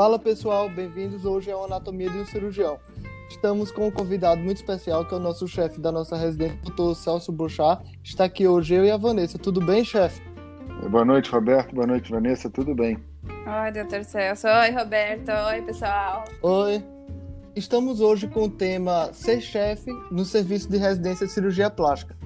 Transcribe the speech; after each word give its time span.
Fala 0.00 0.18
pessoal, 0.18 0.66
bem-vindos 0.70 1.26
hoje 1.26 1.52
ao 1.52 1.66
Anatomia 1.66 2.08
de 2.08 2.16
um 2.16 2.24
Cirurgião. 2.24 2.78
Estamos 3.28 3.70
com 3.70 3.86
um 3.86 3.90
convidado 3.90 4.40
muito 4.40 4.56
especial, 4.56 5.04
que 5.04 5.12
é 5.12 5.18
o 5.18 5.20
nosso 5.20 5.46
chefe 5.46 5.78
da 5.78 5.92
nossa 5.92 6.16
residência, 6.16 6.56
o 6.62 6.64
doutor 6.68 6.94
Celso 6.94 7.30
Bochá. 7.30 7.82
Está 8.02 8.24
aqui 8.24 8.48
hoje 8.48 8.72
eu 8.72 8.82
e 8.86 8.90
a 8.90 8.96
Vanessa. 8.96 9.38
Tudo 9.38 9.60
bem, 9.60 9.84
chefe? 9.84 10.22
Boa 10.88 11.04
noite, 11.04 11.30
Roberto. 11.30 11.74
Boa 11.74 11.86
noite, 11.86 12.10
Vanessa. 12.10 12.48
Tudo 12.48 12.74
bem? 12.74 12.96
Oi, 13.28 13.72
doutor 13.72 14.02
Celso. 14.04 14.48
Oi, 14.48 14.70
Roberto. 14.70 15.32
Oi, 15.50 15.60
pessoal. 15.66 16.24
Oi. 16.40 16.82
Estamos 17.54 18.00
hoje 18.00 18.26
com 18.26 18.44
o 18.44 18.50
tema 18.50 19.12
Ser 19.12 19.42
Chefe 19.42 19.92
no 20.10 20.24
Serviço 20.24 20.70
de 20.70 20.78
Residência 20.78 21.26
de 21.26 21.32
Cirurgia 21.34 21.68
Plástica. 21.68 22.16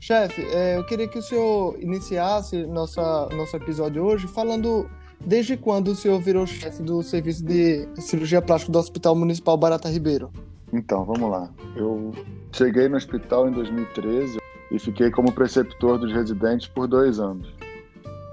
Chefe, 0.00 0.44
é, 0.52 0.76
eu 0.76 0.84
queria 0.86 1.06
que 1.06 1.20
o 1.20 1.22
senhor 1.22 1.80
iniciasse 1.80 2.66
nossa, 2.66 3.28
nosso 3.28 3.56
episódio 3.56 4.02
hoje 4.02 4.26
falando 4.26 4.90
desde 5.24 5.56
quando 5.56 5.88
o 5.88 5.94
senhor 5.94 6.20
virou 6.20 6.46
chefe 6.46 6.82
do 6.82 7.02
Serviço 7.02 7.44
de 7.44 7.88
Cirurgia 7.96 8.42
Plástica 8.42 8.72
do 8.72 8.78
Hospital 8.78 9.14
Municipal 9.14 9.56
Barata 9.56 9.88
Ribeiro. 9.88 10.30
Então, 10.72 11.04
vamos 11.04 11.30
lá. 11.30 11.50
Eu 11.76 12.12
cheguei 12.52 12.88
no 12.88 12.96
hospital 12.96 13.48
em 13.48 13.52
2013 13.52 14.38
e 14.70 14.78
fiquei 14.78 15.10
como 15.10 15.32
preceptor 15.32 15.98
dos 15.98 16.12
residentes 16.12 16.66
por 16.66 16.88
dois 16.88 17.20
anos. 17.20 17.54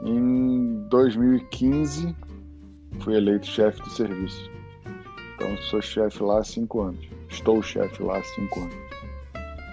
Em 0.03 0.87
2015, 0.89 2.15
fui 3.01 3.15
eleito 3.15 3.45
chefe 3.45 3.81
do 3.81 3.89
serviço. 3.89 4.49
Então, 5.35 5.55
sou 5.69 5.81
chefe 5.81 6.23
lá 6.23 6.39
há 6.39 6.43
cinco 6.43 6.81
anos. 6.81 7.05
Estou 7.29 7.61
chefe 7.61 8.01
lá 8.01 8.17
há 8.17 8.23
cinco 8.23 8.61
anos. 8.61 8.75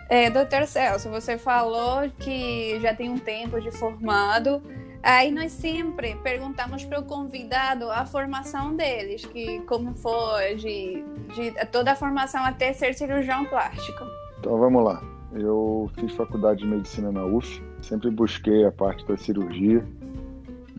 É, 0.09 0.31
doutor 0.31 0.67
Celso, 0.67 1.09
você 1.09 1.37
falou 1.37 2.09
que 2.19 2.79
já 2.81 2.95
tem 2.95 3.11
um 3.11 3.19
tempo 3.19 3.61
de 3.61 3.73
formado. 3.73 4.63
Aí 5.07 5.31
nós 5.31 5.53
sempre 5.53 6.17
perguntamos 6.17 6.85
para 6.85 6.99
o 6.99 7.05
convidado 7.05 7.89
a 7.93 8.05
formação 8.05 8.75
deles, 8.75 9.25
que 9.25 9.61
como 9.61 9.95
foi 9.95 10.57
de, 10.57 11.05
de 11.33 11.67
toda 11.71 11.93
a 11.93 11.95
formação 11.95 12.45
até 12.45 12.73
ser 12.73 12.93
cirurgião 12.93 13.45
plástico. 13.45 14.03
Então 14.41 14.59
vamos 14.59 14.83
lá. 14.83 15.01
Eu 15.33 15.89
fiz 15.95 16.13
faculdade 16.13 16.59
de 16.59 16.67
medicina 16.67 17.13
na 17.13 17.25
UF, 17.25 17.63
sempre 17.81 18.11
busquei 18.11 18.65
a 18.65 18.73
parte 18.73 19.07
da 19.07 19.17
cirurgia. 19.17 19.87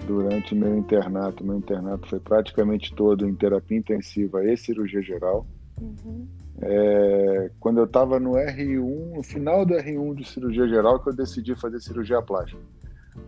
Durante 0.06 0.54
meu 0.54 0.78
internato, 0.78 1.42
meu 1.42 1.56
internato 1.56 2.10
foi 2.10 2.20
praticamente 2.20 2.94
todo 2.94 3.26
em 3.26 3.34
terapia 3.34 3.78
intensiva 3.78 4.44
e 4.44 4.58
cirurgia 4.58 5.02
geral. 5.02 5.48
Uhum. 5.80 6.28
É, 6.62 7.50
quando 7.62 7.78
eu 7.78 7.86
estava 7.86 8.20
no 8.20 8.32
R1, 8.32 9.16
no 9.16 9.24
final 9.24 9.66
do 9.66 9.74
R1 9.74 10.16
de 10.16 10.28
cirurgia 10.28 10.68
geral, 10.68 11.00
que 11.00 11.08
eu 11.08 11.16
decidi 11.16 11.56
fazer 11.56 11.80
cirurgia 11.80 12.22
plástica. 12.22 12.62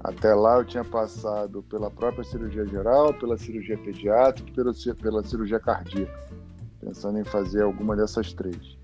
Até 0.02 0.34
lá 0.34 0.58
eu 0.58 0.66
tinha 0.66 0.84
passado 0.84 1.62
pela 1.64 1.90
própria 1.92 2.24
cirurgia 2.24 2.66
geral, 2.66 3.14
pela 3.14 3.38
cirurgia 3.38 3.78
pediátrica 3.78 4.52
pela, 4.54 4.74
pela 4.96 5.24
cirurgia 5.24 5.60
cardíaca, 5.60 6.20
pensando 6.80 7.20
em 7.20 7.24
fazer 7.24 7.64
alguma 7.64 7.96
dessas 7.96 8.34
três. 8.34 8.78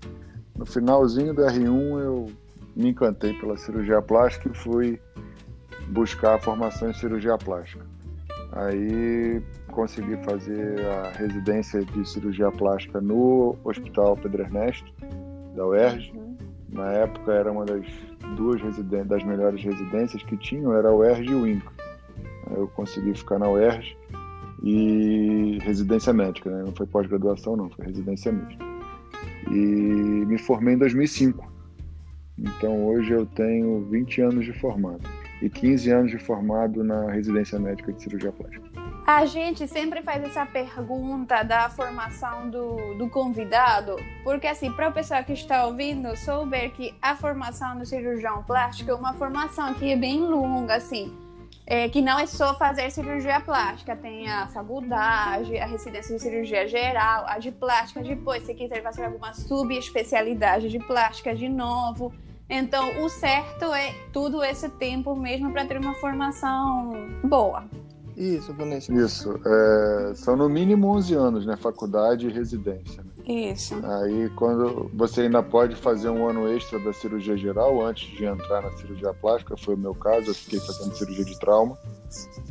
No 0.56 0.66
finalzinho 0.66 1.34
do 1.34 1.42
R1 1.42 2.00
eu 2.00 2.26
me 2.74 2.90
encantei 2.90 3.32
pela 3.34 3.56
cirurgia 3.56 4.02
plástica 4.02 4.50
e 4.50 4.54
fui 4.54 5.00
buscar 5.88 6.34
a 6.34 6.38
formação 6.38 6.90
em 6.90 6.94
cirurgia 6.94 7.38
plástica. 7.38 7.84
Aí 8.52 9.42
consegui 9.68 10.16
fazer 10.24 10.80
a 10.86 11.10
residência 11.10 11.84
de 11.84 12.08
cirurgia 12.08 12.50
plástica 12.50 13.00
no 13.00 13.56
Hospital 13.64 14.16
Pedro 14.16 14.42
Ernesto, 14.42 14.90
da 15.54 15.66
UERJ. 15.66 16.12
Uhum. 16.14 16.36
Na 16.70 16.92
época 16.92 17.32
era 17.32 17.52
uma 17.52 17.64
das 17.64 17.86
duas 18.34 18.60
residências, 18.60 19.08
das 19.08 19.24
melhores 19.24 19.62
residências 19.62 20.22
que 20.22 20.36
tinham, 20.36 20.72
era 20.74 20.88
a 20.88 20.94
UERJ 20.94 21.30
e 21.30 21.34
o 21.34 21.46
INCA. 21.46 21.72
Eu 22.56 22.68
consegui 22.68 23.14
ficar 23.14 23.38
na 23.38 23.48
UERJ 23.48 23.96
e 24.62 25.58
residência 25.62 26.12
médica, 26.12 26.50
né? 26.50 26.62
não 26.64 26.72
foi 26.72 26.86
pós-graduação 26.86 27.56
não, 27.56 27.70
foi 27.70 27.86
residência 27.86 28.32
médica. 28.32 28.64
E 29.50 29.56
me 30.26 30.38
formei 30.38 30.74
em 30.74 30.78
2005. 30.78 31.52
Então 32.38 32.86
hoje 32.86 33.12
eu 33.12 33.26
tenho 33.26 33.86
20 33.90 34.20
anos 34.20 34.44
de 34.44 34.52
formado 34.52 35.02
e 35.40 35.48
15 35.48 35.90
anos 35.90 36.10
de 36.10 36.18
formado 36.18 36.82
na 36.84 37.10
residência 37.10 37.58
médica 37.58 37.92
de 37.92 38.02
cirurgia 38.02 38.32
plástica. 38.32 38.75
A 39.06 39.24
gente 39.24 39.68
sempre 39.68 40.02
faz 40.02 40.24
essa 40.24 40.44
pergunta 40.44 41.44
da 41.44 41.70
formação 41.70 42.50
do, 42.50 42.96
do 42.98 43.08
convidado, 43.08 43.94
porque 44.24 44.48
assim, 44.48 44.72
para 44.72 44.88
o 44.88 44.92
pessoal 44.92 45.22
que 45.22 45.32
está 45.32 45.64
ouvindo, 45.64 46.16
souber 46.16 46.72
que 46.72 46.92
a 47.00 47.14
formação 47.14 47.78
do 47.78 47.86
cirurgião 47.86 48.42
plástico 48.42 48.90
é 48.90 48.94
uma 48.96 49.14
formação 49.14 49.72
que 49.74 49.92
é 49.92 49.96
bem 49.96 50.18
longa, 50.18 50.74
assim, 50.74 51.16
é, 51.64 51.88
que 51.88 52.02
não 52.02 52.18
é 52.18 52.26
só 52.26 52.58
fazer 52.58 52.90
cirurgia 52.90 53.40
plástica, 53.40 53.94
tem 53.94 54.28
a 54.28 54.48
faculdade, 54.48 55.56
a 55.56 55.66
residência 55.66 56.16
de 56.16 56.20
cirurgia 56.20 56.66
geral, 56.66 57.26
a 57.28 57.38
de 57.38 57.52
plástica, 57.52 58.02
depois, 58.02 58.42
se 58.42 58.54
quiser 58.54 58.82
fazer 58.82 59.04
alguma 59.04 59.32
subespecialidade 59.32 60.68
de 60.68 60.80
plástica 60.80 61.32
de 61.32 61.48
novo. 61.48 62.12
Então, 62.50 63.04
o 63.04 63.08
certo 63.08 63.72
é 63.72 63.94
tudo 64.12 64.42
esse 64.42 64.68
tempo 64.68 65.14
mesmo 65.14 65.52
para 65.52 65.64
ter 65.64 65.78
uma 65.78 65.94
formação 65.94 66.90
boa. 67.22 67.68
Isso, 68.16 68.52
Vanessa. 68.54 68.92
Isso. 68.92 69.38
É, 69.44 70.12
são 70.14 70.36
no 70.36 70.48
mínimo 70.48 70.88
11 70.88 71.14
anos, 71.14 71.46
né? 71.46 71.56
Faculdade 71.56 72.26
e 72.26 72.32
residência. 72.32 73.02
Né? 73.02 73.50
Isso. 73.52 73.74
Aí, 73.84 74.30
quando 74.30 74.90
você 74.94 75.22
ainda 75.22 75.42
pode 75.42 75.76
fazer 75.76 76.08
um 76.08 76.26
ano 76.26 76.48
extra 76.48 76.78
da 76.78 76.92
cirurgia 76.92 77.36
geral 77.36 77.84
antes 77.84 78.08
de 78.16 78.24
entrar 78.24 78.62
na 78.62 78.70
cirurgia 78.72 79.12
plástica, 79.12 79.56
foi 79.56 79.74
o 79.74 79.78
meu 79.78 79.94
caso. 79.94 80.30
Eu 80.30 80.34
fiquei 80.34 80.60
fazendo 80.60 80.94
cirurgia 80.94 81.24
de 81.24 81.38
trauma 81.38 81.76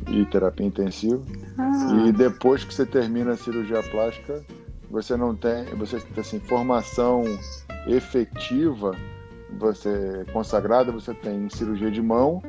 e 0.08 0.24
terapia 0.26 0.66
intensiva. 0.66 1.22
Ah. 1.58 2.06
E 2.06 2.12
depois 2.12 2.62
que 2.62 2.72
você 2.72 2.86
termina 2.86 3.32
a 3.32 3.36
cirurgia 3.36 3.82
plástica, 3.82 4.44
você 4.88 5.16
não 5.16 5.34
tem, 5.34 5.64
você 5.76 5.98
tem 5.98 6.20
assim, 6.20 6.38
formação 6.38 7.24
efetiva 7.88 8.92
você 9.58 10.24
consagrada, 10.32 10.92
você 10.92 11.14
tem 11.14 11.48
cirurgia 11.50 11.90
de 11.90 12.02
mão, 12.02 12.42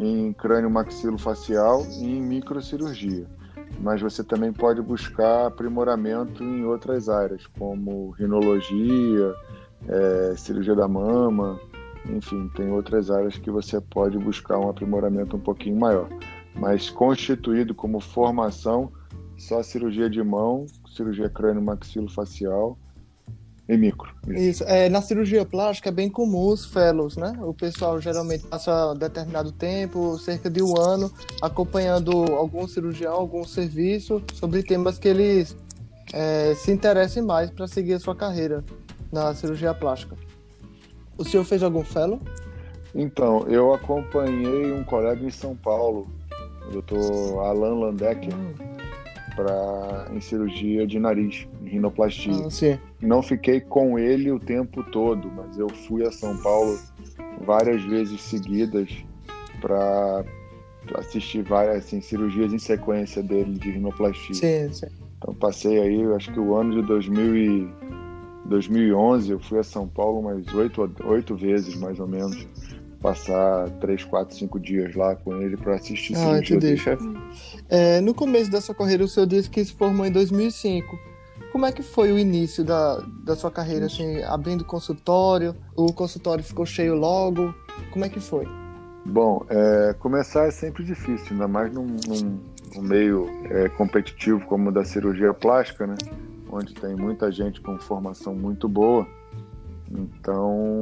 em 0.00 0.32
crânio 0.32 0.70
maxilofacial 0.70 1.84
e 2.00 2.04
em 2.04 2.22
microcirurgia. 2.22 3.26
Mas 3.80 4.00
você 4.00 4.24
também 4.24 4.52
pode 4.52 4.80
buscar 4.82 5.46
aprimoramento 5.46 6.42
em 6.42 6.64
outras 6.64 7.08
áreas, 7.08 7.46
como 7.58 8.10
rinologia, 8.10 9.34
é, 9.88 10.34
cirurgia 10.36 10.74
da 10.74 10.88
mama, 10.88 11.60
enfim, 12.08 12.48
tem 12.56 12.70
outras 12.70 13.10
áreas 13.10 13.36
que 13.36 13.50
você 13.50 13.80
pode 13.80 14.18
buscar 14.18 14.58
um 14.58 14.70
aprimoramento 14.70 15.36
um 15.36 15.40
pouquinho 15.40 15.78
maior. 15.78 16.08
Mas 16.54 16.90
constituído 16.90 17.74
como 17.74 18.00
formação, 18.00 18.90
só 19.36 19.62
cirurgia 19.62 20.08
de 20.08 20.22
mão, 20.22 20.66
cirurgia 20.88 21.28
crânio 21.28 21.62
em 23.70 23.78
micro. 23.78 24.12
Isso. 24.26 24.38
isso. 24.38 24.64
É, 24.64 24.88
na 24.88 25.00
cirurgia 25.00 25.44
plástica 25.44 25.88
é 25.88 25.92
bem 25.92 26.10
comum 26.10 26.48
os 26.48 26.66
fellows, 26.66 27.16
né? 27.16 27.32
O 27.40 27.54
pessoal 27.54 28.00
geralmente 28.00 28.44
passa 28.46 28.94
determinado 28.94 29.52
tempo, 29.52 30.18
cerca 30.18 30.50
de 30.50 30.60
um 30.60 30.76
ano, 30.76 31.10
acompanhando 31.40 32.12
algum 32.34 32.66
cirurgião, 32.66 33.12
algum 33.12 33.44
serviço 33.44 34.22
sobre 34.34 34.62
temas 34.62 34.98
que 34.98 35.08
eles 35.08 35.56
é, 36.12 36.54
se 36.56 36.72
interessem 36.72 37.22
mais 37.22 37.50
para 37.50 37.68
seguir 37.68 37.94
a 37.94 38.00
sua 38.00 38.16
carreira 38.16 38.64
na 39.12 39.32
cirurgia 39.34 39.72
plástica. 39.72 40.16
O 41.16 41.24
senhor 41.24 41.44
fez 41.44 41.62
algum 41.62 41.84
fellow? 41.84 42.20
Então, 42.92 43.46
eu 43.46 43.72
acompanhei 43.72 44.72
um 44.72 44.82
colega 44.82 45.24
em 45.24 45.30
São 45.30 45.54
Paulo, 45.54 46.08
o 46.66 46.72
doutor 46.72 47.44
Alan 47.44 47.78
Landecker. 47.78 48.34
Hum 48.34 48.79
para 49.34 50.08
em 50.12 50.20
cirurgia 50.20 50.86
de 50.86 50.98
nariz, 50.98 51.46
em 51.62 51.68
rinoplastia. 51.68 52.32
Ah, 52.32 52.50
Não 53.00 53.22
fiquei 53.22 53.60
com 53.60 53.98
ele 53.98 54.30
o 54.30 54.38
tempo 54.38 54.82
todo, 54.84 55.30
mas 55.30 55.58
eu 55.58 55.68
fui 55.68 56.06
a 56.06 56.10
São 56.10 56.36
Paulo 56.38 56.78
várias 57.44 57.82
vezes 57.84 58.20
seguidas 58.20 58.90
para 59.60 60.24
assistir 60.96 61.42
várias 61.42 61.84
assim, 61.84 62.00
cirurgias 62.00 62.52
em 62.52 62.58
sequência 62.58 63.22
dele 63.22 63.58
de 63.58 63.70
rinoplastia. 63.70 64.34
Sim, 64.34 64.72
sim. 64.72 64.86
Então 65.18 65.34
passei 65.34 65.78
aí, 65.80 66.02
acho 66.14 66.32
que 66.32 66.40
o 66.40 66.54
ano 66.54 66.80
de 66.80 66.82
2000 66.86 67.36
e 67.36 67.68
2011 68.46 69.30
eu 69.32 69.38
fui 69.38 69.58
a 69.58 69.62
São 69.62 69.86
Paulo 69.86 70.20
umas 70.20 70.44
oito 71.04 71.36
vezes 71.36 71.76
mais 71.76 72.00
ou 72.00 72.06
menos 72.06 72.46
passar 73.00 73.70
três, 73.80 74.04
quatro, 74.04 74.36
cinco 74.36 74.60
dias 74.60 74.94
lá 74.94 75.16
com 75.16 75.36
ele 75.36 75.56
para 75.56 75.74
assistir. 75.74 76.14
Ah, 76.16 76.38
entendi, 76.38 76.76
chefe. 76.76 77.04
É, 77.68 78.00
no 78.00 78.14
começo 78.14 78.50
da 78.50 78.60
sua 78.60 78.74
carreira, 78.74 79.04
o 79.04 79.08
senhor 79.08 79.26
disse 79.26 79.48
que 79.48 79.64
se 79.64 79.72
formou 79.72 80.04
em 80.06 80.12
2005. 80.12 80.98
Como 81.52 81.66
é 81.66 81.72
que 81.72 81.82
foi 81.82 82.12
o 82.12 82.18
início 82.18 82.62
da, 82.62 83.02
da 83.24 83.34
sua 83.34 83.50
carreira, 83.50 83.86
assim, 83.86 84.22
abrindo 84.22 84.64
consultório? 84.64 85.56
O 85.74 85.92
consultório 85.92 86.44
ficou 86.44 86.64
cheio 86.64 86.94
logo? 86.94 87.52
Como 87.90 88.04
é 88.04 88.08
que 88.08 88.20
foi? 88.20 88.46
Bom, 89.04 89.44
é, 89.48 89.94
começar 89.98 90.46
é 90.46 90.50
sempre 90.50 90.84
difícil, 90.84 91.32
ainda 91.32 91.48
mais 91.48 91.72
num, 91.72 91.86
num, 92.06 92.38
num 92.76 92.82
meio 92.82 93.28
é, 93.50 93.68
competitivo 93.70 94.44
como 94.46 94.68
o 94.68 94.72
da 94.72 94.84
cirurgia 94.84 95.34
plástica, 95.34 95.86
né? 95.86 95.96
Onde 96.52 96.74
tem 96.74 96.94
muita 96.94 97.32
gente 97.32 97.60
com 97.60 97.78
formação 97.78 98.34
muito 98.34 98.68
boa. 98.68 99.06
Então, 99.90 100.80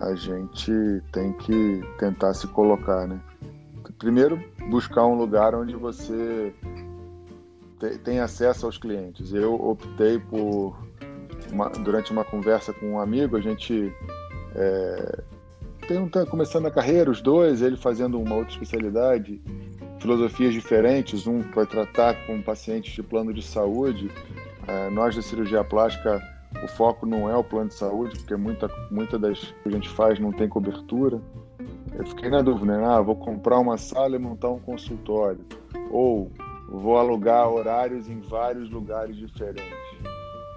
a 0.00 0.14
gente 0.14 0.72
tem 1.12 1.32
que 1.34 1.82
tentar 1.98 2.34
se 2.34 2.46
colocar, 2.48 3.06
né? 3.06 3.20
Primeiro, 3.98 4.42
buscar 4.70 5.04
um 5.06 5.14
lugar 5.14 5.54
onde 5.54 5.74
você 5.74 6.54
tem 8.04 8.20
acesso 8.20 8.66
aos 8.66 8.78
clientes. 8.78 9.32
Eu 9.32 9.54
optei 9.54 10.18
por, 10.18 10.76
uma, 11.50 11.68
durante 11.68 12.12
uma 12.12 12.24
conversa 12.24 12.72
com 12.72 12.92
um 12.92 13.00
amigo, 13.00 13.36
a 13.36 13.40
gente 13.40 13.92
é, 14.54 15.22
tem 15.86 15.98
um, 15.98 16.08
tá 16.08 16.24
começando 16.26 16.66
a 16.66 16.70
carreira, 16.70 17.10
os 17.10 17.20
dois, 17.20 17.62
ele 17.62 17.76
fazendo 17.76 18.20
uma 18.20 18.36
outra 18.36 18.52
especialidade, 18.52 19.40
filosofias 19.98 20.52
diferentes, 20.52 21.26
um 21.26 21.40
vai 21.40 21.66
tratar 21.66 22.14
com 22.26 22.40
pacientes 22.42 22.92
de 22.92 23.02
plano 23.02 23.32
de 23.32 23.42
saúde, 23.42 24.10
é, 24.66 24.90
nós 24.90 25.16
da 25.16 25.22
cirurgia 25.22 25.64
plástica, 25.64 26.20
o 26.62 26.68
foco 26.68 27.06
não 27.06 27.28
é 27.28 27.36
o 27.36 27.44
plano 27.44 27.68
de 27.68 27.74
saúde, 27.74 28.18
porque 28.18 28.36
muita, 28.36 28.68
muita 28.90 29.18
das 29.18 29.38
que 29.38 29.68
a 29.68 29.70
gente 29.70 29.88
faz 29.88 30.18
não 30.18 30.32
tem 30.32 30.48
cobertura. 30.48 31.20
Eu 31.94 32.06
fiquei 32.06 32.30
na 32.30 32.42
dúvida, 32.42 32.78
né? 32.78 32.84
Ah, 32.86 33.00
vou 33.00 33.16
comprar 33.16 33.58
uma 33.58 33.76
sala 33.76 34.16
e 34.16 34.18
montar 34.18 34.50
um 34.50 34.58
consultório. 34.58 35.40
Ou 35.90 36.30
vou 36.68 36.98
alugar 36.98 37.48
horários 37.48 38.08
em 38.08 38.20
vários 38.20 38.70
lugares 38.70 39.16
diferentes. 39.16 39.78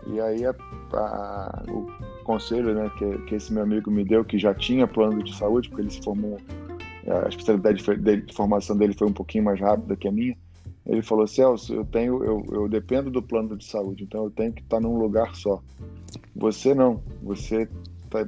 E 0.07 0.19
aí 0.19 0.45
a, 0.45 0.55
a, 0.93 1.63
o 1.69 1.87
conselho 2.23 2.73
né, 2.73 2.91
que, 2.97 3.17
que, 3.19 3.35
esse 3.35 3.53
meu 3.53 3.63
amigo 3.63 3.91
me 3.91 4.03
deu, 4.03 4.25
que 4.25 4.37
já 4.37 4.53
tinha 4.53 4.87
plano 4.87 5.23
de 5.23 5.35
saúde, 5.35 5.69
porque 5.69 5.83
ele 5.83 5.91
se 5.91 6.01
formou, 6.01 6.37
a 7.07 7.29
especialidade 7.29 7.83
de, 7.83 8.21
de 8.21 8.33
formação 8.33 8.75
dele 8.75 8.93
foi 8.97 9.07
um 9.07 9.13
pouquinho 9.13 9.43
mais 9.43 9.59
rápida 9.59 9.95
que 9.95 10.07
a 10.07 10.11
minha, 10.11 10.35
ele 10.85 11.01
falou, 11.01 11.27
Celso, 11.27 11.73
eu 11.73 11.85
tenho, 11.85 12.23
eu, 12.23 12.43
eu 12.51 12.69
dependo 12.69 13.11
do 13.11 13.21
plano 13.21 13.55
de 13.55 13.65
saúde, 13.65 14.03
então 14.03 14.23
eu 14.23 14.31
tenho 14.31 14.51
que 14.51 14.61
estar 14.61 14.79
num 14.79 14.97
lugar 14.97 15.35
só. 15.35 15.61
Você 16.35 16.73
não, 16.73 17.01
você 17.21 17.69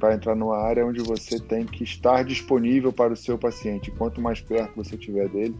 vai 0.00 0.14
entrar 0.14 0.34
numa 0.34 0.56
área 0.56 0.86
onde 0.86 1.02
você 1.02 1.38
tem 1.38 1.66
que 1.66 1.84
estar 1.84 2.24
disponível 2.24 2.92
para 2.92 3.12
o 3.12 3.16
seu 3.16 3.36
paciente. 3.36 3.90
Quanto 3.90 4.20
mais 4.20 4.40
perto 4.40 4.76
você 4.76 4.94
estiver 4.94 5.28
dele, 5.28 5.56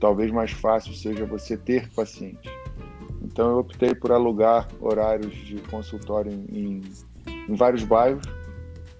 talvez 0.00 0.30
mais 0.32 0.50
fácil 0.50 0.94
seja 0.94 1.24
você 1.24 1.56
ter 1.56 1.88
paciente. 1.92 2.50
Então 3.22 3.50
eu 3.50 3.58
optei 3.58 3.94
por 3.94 4.10
alugar 4.10 4.68
horários 4.80 5.34
de 5.46 5.56
consultório 5.70 6.32
em, 6.32 6.82
em 7.48 7.54
vários 7.54 7.84
bairros. 7.84 8.26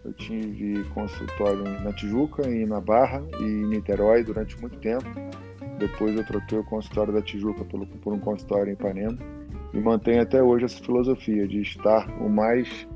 Eu 0.04 0.12
tive 0.12 0.84
consultório 0.90 1.64
na 1.80 1.92
Tijuca 1.92 2.48
e 2.48 2.66
na 2.66 2.80
Barra 2.80 3.24
e 3.40 3.42
em 3.42 3.66
Niterói 3.66 4.22
durante 4.22 4.60
muito 4.60 4.76
tempo. 4.78 5.04
Depois 5.78 6.16
eu 6.16 6.24
troquei 6.24 6.58
o 6.58 6.64
consultório 6.64 7.12
da 7.12 7.22
Tijuca 7.22 7.64
por, 7.64 7.86
por 7.86 8.12
um 8.12 8.18
consultório 8.18 8.70
em 8.70 8.74
Ipanema 8.74 9.18
e 9.72 9.78
mantenho 9.78 10.22
até 10.22 10.42
hoje 10.42 10.66
essa 10.66 10.82
filosofia 10.82 11.46
de 11.46 11.60
estar 11.60 12.08
o 12.20 12.28
mais 12.28 12.86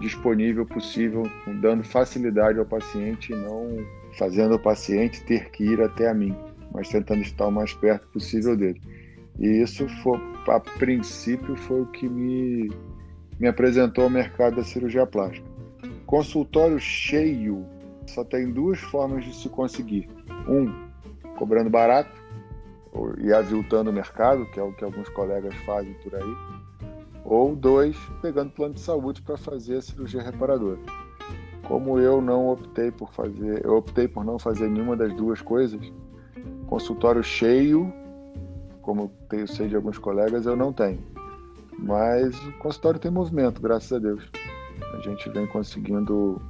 disponível 0.00 0.66
possível, 0.66 1.22
dando 1.60 1.84
facilidade 1.84 2.58
ao 2.58 2.64
paciente 2.64 3.32
e 3.32 3.36
não 3.36 3.84
fazendo 4.18 4.54
o 4.54 4.58
paciente 4.58 5.22
ter 5.24 5.50
que 5.50 5.64
ir 5.64 5.80
até 5.80 6.08
a 6.08 6.14
mim 6.14 6.34
mas 6.74 6.88
tentando 6.88 7.22
estar 7.22 7.46
o 7.46 7.52
mais 7.52 7.72
perto 7.72 8.06
possível 8.08 8.56
dele. 8.56 8.80
E 9.38 9.46
isso, 9.62 9.88
foi, 10.02 10.18
a 10.48 10.58
princípio, 10.58 11.56
foi 11.56 11.82
o 11.82 11.86
que 11.86 12.08
me, 12.08 12.68
me 13.38 13.46
apresentou 13.46 14.04
ao 14.04 14.10
mercado 14.10 14.56
da 14.56 14.64
cirurgia 14.64 15.06
plástica. 15.06 15.46
Consultório 16.04 16.78
cheio 16.80 17.64
só 18.06 18.24
tem 18.24 18.50
duas 18.50 18.78
formas 18.80 19.24
de 19.24 19.34
se 19.34 19.48
conseguir. 19.48 20.08
Um, 20.48 20.83
cobrando 21.36 21.70
barato 21.70 22.10
e 23.18 23.32
aviltando 23.32 23.90
o 23.90 23.92
mercado, 23.92 24.46
que 24.46 24.60
é 24.60 24.62
o 24.62 24.72
que 24.72 24.84
alguns 24.84 25.08
colegas 25.10 25.54
fazem 25.66 25.94
por 25.94 26.14
aí. 26.14 26.36
Ou 27.24 27.56
dois, 27.56 27.96
pegando 28.20 28.52
plano 28.52 28.74
de 28.74 28.80
saúde 28.80 29.22
para 29.22 29.36
fazer 29.36 29.76
a 29.76 29.82
cirurgia 29.82 30.22
reparadora. 30.22 30.78
Como 31.66 31.98
eu 31.98 32.20
não 32.20 32.50
optei 32.50 32.90
por 32.90 33.12
fazer, 33.12 33.64
eu 33.64 33.76
optei 33.76 34.06
por 34.06 34.24
não 34.24 34.38
fazer 34.38 34.68
nenhuma 34.68 34.94
das 34.94 35.14
duas 35.14 35.40
coisas, 35.40 35.80
Consultório 36.66 37.22
cheio, 37.22 37.92
como 38.82 39.08
tenho 39.28 39.46
sei 39.46 39.68
de 39.68 39.76
alguns 39.76 39.98
colegas, 39.98 40.46
eu 40.46 40.56
não 40.56 40.72
tenho. 40.72 40.98
Mas 41.78 42.36
o 42.46 42.52
consultório 42.58 42.98
tem 42.98 43.10
movimento, 43.10 43.60
graças 43.60 43.92
a 43.92 43.98
Deus. 43.98 44.28
A 44.94 45.00
gente 45.00 45.28
vem 45.30 45.46
conseguindo 45.46 46.40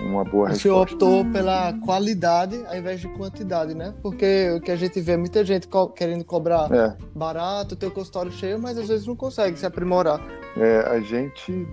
uma 0.00 0.24
boa 0.24 0.48
resposta. 0.48 0.54
O 0.54 0.56
senhor 0.56 0.82
optou 0.82 1.24
pela 1.32 1.72
qualidade 1.84 2.64
ao 2.66 2.76
invés 2.76 3.00
de 3.00 3.08
quantidade, 3.08 3.74
né? 3.74 3.94
Porque 4.02 4.50
o 4.56 4.60
que 4.60 4.70
a 4.70 4.76
gente 4.76 5.00
vê 5.00 5.16
muita 5.16 5.44
gente 5.44 5.68
co 5.68 5.88
querendo 5.88 6.24
cobrar 6.24 6.70
é. 6.72 6.96
barato, 7.14 7.76
ter 7.76 7.86
o 7.86 7.90
consultório 7.90 8.32
cheio, 8.32 8.58
mas 8.58 8.76
às 8.78 8.88
vezes 8.88 9.06
não 9.06 9.16
consegue 9.16 9.58
se 9.58 9.66
aprimorar. 9.66 10.20
É, 10.56 10.80
a 10.88 11.00
gente 11.00 11.66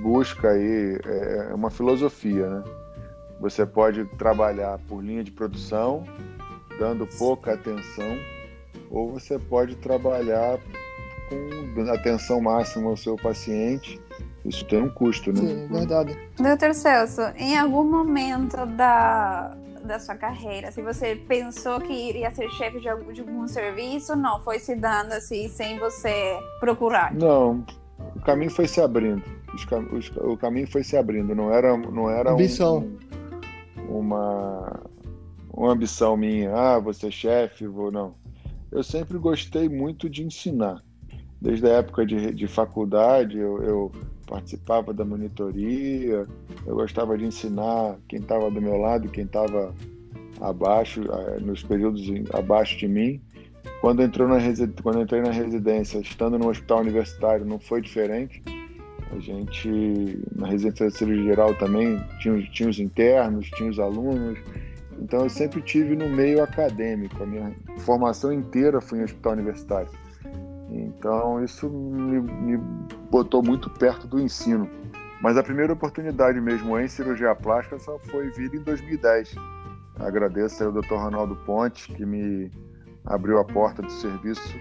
busca 0.00 0.50
aí 0.50 0.98
é, 1.04 1.54
uma 1.54 1.70
filosofia, 1.70 2.48
né? 2.48 2.64
Você 3.40 3.66
pode 3.66 4.04
trabalhar 4.16 4.78
por 4.88 5.04
linha 5.04 5.22
de 5.22 5.30
produção, 5.30 6.04
dando 6.78 7.06
pouca 7.18 7.52
atenção, 7.52 8.16
ou 8.90 9.12
você 9.12 9.38
pode 9.38 9.76
trabalhar 9.76 10.58
com 11.28 11.90
atenção 11.90 12.40
máxima 12.40 12.88
ao 12.88 12.96
seu 12.96 13.16
paciente. 13.16 14.00
Isso 14.48 14.64
tem 14.66 14.82
um 14.82 14.88
custo, 14.88 15.32
né? 15.32 15.40
Sim, 15.40 15.68
verdade. 15.68 16.18
Doutor 16.36 16.74
Celso, 16.74 17.22
em 17.36 17.56
algum 17.56 17.84
momento 17.84 18.64
da, 18.66 19.56
da 19.84 19.98
sua 19.98 20.14
carreira, 20.14 20.70
se 20.70 20.82
você 20.82 21.16
pensou 21.16 21.80
que 21.80 21.92
iria 21.92 22.30
ser 22.30 22.48
chefe 22.50 22.80
de 22.80 22.88
algum, 22.88 23.12
de 23.12 23.20
algum 23.20 23.48
serviço, 23.48 24.14
não, 24.14 24.40
foi 24.40 24.58
se 24.58 24.74
dando 24.74 25.12
assim, 25.12 25.48
sem 25.48 25.78
você 25.78 26.38
procurar? 26.60 27.14
Não, 27.14 27.64
o 28.14 28.20
caminho 28.20 28.50
foi 28.50 28.68
se 28.68 28.80
abrindo. 28.80 29.22
O 30.18 30.36
caminho 30.36 30.70
foi 30.70 30.84
se 30.84 30.96
abrindo, 30.96 31.34
não 31.34 31.50
era, 31.50 31.76
não 31.76 32.10
era 32.10 32.32
Ambição. 32.32 32.86
Um, 33.88 34.00
uma 34.00 34.82
uma 35.56 35.72
ambição 35.72 36.16
minha, 36.16 36.54
ah, 36.54 36.78
vou 36.78 36.92
ser 36.92 37.10
chefe, 37.10 37.66
vou 37.66 37.90
não. 37.90 38.14
Eu 38.70 38.84
sempre 38.84 39.16
gostei 39.16 39.68
muito 39.68 40.10
de 40.10 40.22
ensinar. 40.22 40.84
Desde 41.40 41.66
a 41.66 41.78
época 41.78 42.04
de, 42.04 42.34
de 42.34 42.46
faculdade, 42.46 43.38
eu, 43.38 43.62
eu 43.62 43.92
participava 44.26 44.92
da 44.92 45.04
monitoria, 45.04 46.26
eu 46.66 46.74
gostava 46.74 47.16
de 47.16 47.24
ensinar 47.24 47.96
quem 48.08 48.18
estava 48.18 48.50
do 48.50 48.60
meu 48.60 48.76
lado, 48.76 49.08
quem 49.08 49.24
estava 49.24 49.74
abaixo, 50.40 51.02
eh, 51.02 51.40
nos 51.40 51.62
períodos 51.62 52.02
abaixo 52.32 52.76
de 52.78 52.88
mim. 52.88 53.20
Quando, 53.80 54.02
entrou 54.02 54.28
na 54.28 54.38
quando 54.82 55.00
entrei 55.00 55.20
na 55.20 55.30
residência, 55.30 55.98
estando 55.98 56.38
no 56.38 56.48
hospital 56.48 56.80
universitário, 56.80 57.44
não 57.44 57.58
foi 57.58 57.80
diferente. 57.80 58.42
A 59.12 59.18
gente, 59.18 60.18
na 60.34 60.48
residência 60.48 60.88
de 60.88 60.96
cirurgia 60.96 61.24
geral 61.24 61.54
também, 61.54 61.98
tinha, 62.20 62.42
tinha 62.50 62.68
os 62.68 62.78
internos, 62.78 63.48
tinha 63.50 63.70
os 63.70 63.78
alunos, 63.78 64.38
então 65.00 65.22
eu 65.22 65.30
sempre 65.30 65.60
tive 65.62 65.94
no 65.94 66.08
meio 66.08 66.42
acadêmico, 66.42 67.22
a 67.22 67.26
minha 67.26 67.54
formação 67.78 68.32
inteira 68.32 68.80
foi 68.80 68.98
em 68.98 69.04
hospital 69.04 69.34
universitário. 69.34 69.88
Então 70.70 71.42
isso 71.42 71.68
me, 71.68 72.20
me 72.20 72.56
botou 73.10 73.42
muito 73.42 73.70
perto 73.70 74.06
do 74.06 74.18
ensino. 74.18 74.68
Mas 75.22 75.36
a 75.36 75.42
primeira 75.42 75.72
oportunidade 75.72 76.40
mesmo 76.40 76.78
em 76.78 76.88
cirurgia 76.88 77.34
plástica 77.34 77.78
só 77.78 77.98
foi 77.98 78.30
vir 78.30 78.54
em 78.54 78.60
2010. 78.60 79.34
Agradeço 79.98 80.62
ao 80.62 80.72
Dr. 80.72 80.94
Ronaldo 80.94 81.36
Ponte, 81.46 81.92
que 81.92 82.04
me 82.04 82.50
abriu 83.04 83.38
a 83.38 83.44
porta 83.44 83.80
do 83.80 83.90
serviço 83.90 84.54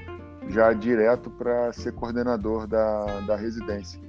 já 0.47 0.71
direto 0.71 1.29
para 1.29 1.73
ser 1.73 1.91
coordenador 1.93 2.67
da, 2.67 3.19
da 3.21 3.35
residência, 3.35 3.99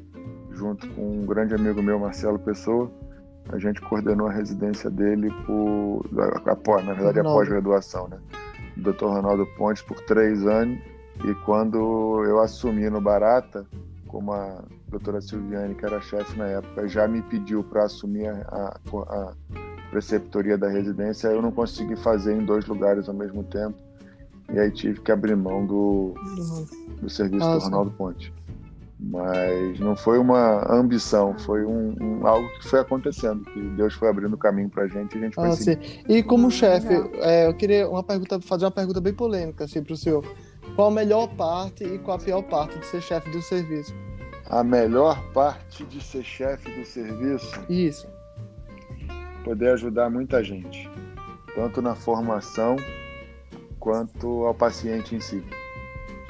junto 0.53 0.87
com 0.91 1.23
um 1.23 1.27
grande 1.27 1.55
amigo 1.55 1.83
meu, 1.83 1.99
Marcelo 1.99 2.39
Pessoa, 2.39 2.91
a 3.49 3.59
gente 3.59 3.81
coordenou 3.81 4.29
a 4.29 4.33
residência 4.33 4.91
dele 4.91 5.31
por, 5.47 6.05
após, 6.47 6.85
na 6.85 6.93
verdade, 6.93 7.21
após 7.21 7.49
graduação, 7.49 8.09
né? 8.09 8.19
O 8.77 8.81
Dr. 8.81 9.07
Ronaldo 9.07 9.47
Pontes 9.57 9.83
por 9.83 9.99
três 10.03 10.47
anos 10.47 10.79
e 11.25 11.35
quando 11.45 12.23
eu 12.25 12.41
assumi 12.41 12.89
no 12.91 13.01
Barata, 13.01 13.67
como 14.07 14.33
a 14.33 14.63
doutora 14.89 15.21
Silviane, 15.21 15.75
que 15.75 15.85
era 15.85 16.01
chefe 16.01 16.37
na 16.39 16.47
época, 16.47 16.89
já 16.89 17.09
me 17.09 17.23
pediu 17.23 17.65
para 17.65 17.85
assumir 17.85 18.29
a, 18.29 18.39
a, 18.49 18.79
a, 19.03 19.33
preceptoria 19.91 20.59
da 20.59 20.69
residência, 20.69 21.29
eu 21.29 21.41
não 21.41 21.53
consegui 21.53 21.97
fazer 21.97 22.35
em 22.35 22.45
dois 22.45 22.67
lugares 22.67 23.09
ao 23.09 23.15
mesmo 23.15 23.43
tempo. 23.45 23.77
E 24.53 24.59
aí 24.59 24.71
tive 24.71 25.01
que 25.01 25.11
abrir 25.11 25.37
mão 25.37 25.67
do, 25.67 26.15
do 27.01 27.11
serviço 27.11 27.45
Nossa. 27.45 27.59
do 27.59 27.65
Ronaldo 27.65 27.91
Ponte 27.93 28.33
mas 28.99 29.79
não 29.79 29.95
foi 29.95 30.19
uma 30.19 30.73
ambição, 30.73 31.39
foi 31.39 31.65
um, 31.65 31.95
um, 32.01 32.27
algo 32.27 32.49
que 32.59 32.69
foi 32.69 32.81
acontecendo, 32.81 33.45
que 33.45 33.61
Deus 33.61 33.93
foi 33.95 34.09
abrindo 34.09 34.35
o 34.35 34.39
caminho 34.39 34.71
para 34.71 34.85
a 34.85 34.89
gente 34.89 35.15
e 35.15 35.19
a 35.19 35.21
gente 35.23 35.35
foi 35.35 35.49
ah. 35.49 35.79
E 36.09 36.23
como 36.23 36.51
chefe, 36.51 36.95
é, 37.21 37.47
eu 37.47 37.55
queria 37.55 37.89
uma 37.89 38.03
pergunta, 38.03 38.41
fazer 38.41 38.65
uma 38.65 38.71
pergunta 38.71 39.01
bem 39.01 39.13
polêmica 39.13 39.65
assim, 39.65 39.83
para 39.83 39.93
o 39.93 39.97
senhor. 39.97 40.25
Qual 40.77 40.89
a 40.89 40.91
melhor 40.91 41.27
parte 41.37 41.85
e 41.85 41.99
qual 41.99 42.19
a 42.19 42.21
pior 42.21 42.43
parte 42.43 42.79
de 42.79 42.85
ser 42.85 43.01
chefe 43.01 43.31
do 43.31 43.41
serviço? 43.41 43.95
A 44.51 44.63
melhor 44.63 45.19
parte 45.33 45.83
de 45.85 46.05
ser 46.05 46.23
chefe 46.23 46.71
do 46.71 46.85
serviço? 46.85 47.59
Isso. 47.67 48.07
Poder 49.43 49.71
ajudar 49.71 50.11
muita 50.11 50.45
gente, 50.45 50.91
tanto 51.55 51.81
na 51.81 51.95
formação 51.95 52.77
quanto 53.81 54.45
ao 54.45 54.55
paciente 54.55 55.17
em 55.17 55.21
si. 55.21 55.43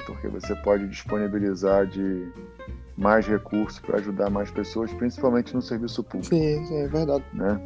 Porque 0.05 0.29
você 0.29 0.55
pode 0.55 0.87
disponibilizar 0.87 1.85
de 1.85 2.31
mais 2.95 3.27
recursos 3.27 3.79
para 3.79 3.97
ajudar 3.97 4.29
mais 4.29 4.49
pessoas, 4.49 4.93
principalmente 4.93 5.53
no 5.53 5.61
serviço 5.61 6.01
público. 6.05 6.33
Sim, 6.33 6.65
sim 6.65 6.77
é 6.77 6.87
verdade. 6.87 7.25
Né? 7.33 7.59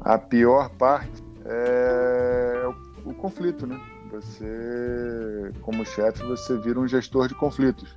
A 0.00 0.16
pior 0.16 0.70
parte 0.70 1.22
é 1.44 2.62
o, 3.04 3.10
o 3.10 3.14
conflito, 3.14 3.66
né? 3.66 3.78
Você, 4.10 5.52
como 5.62 5.84
chefe, 5.84 6.22
você 6.24 6.56
vira 6.58 6.80
um 6.80 6.88
gestor 6.88 7.28
de 7.28 7.34
conflitos, 7.34 7.96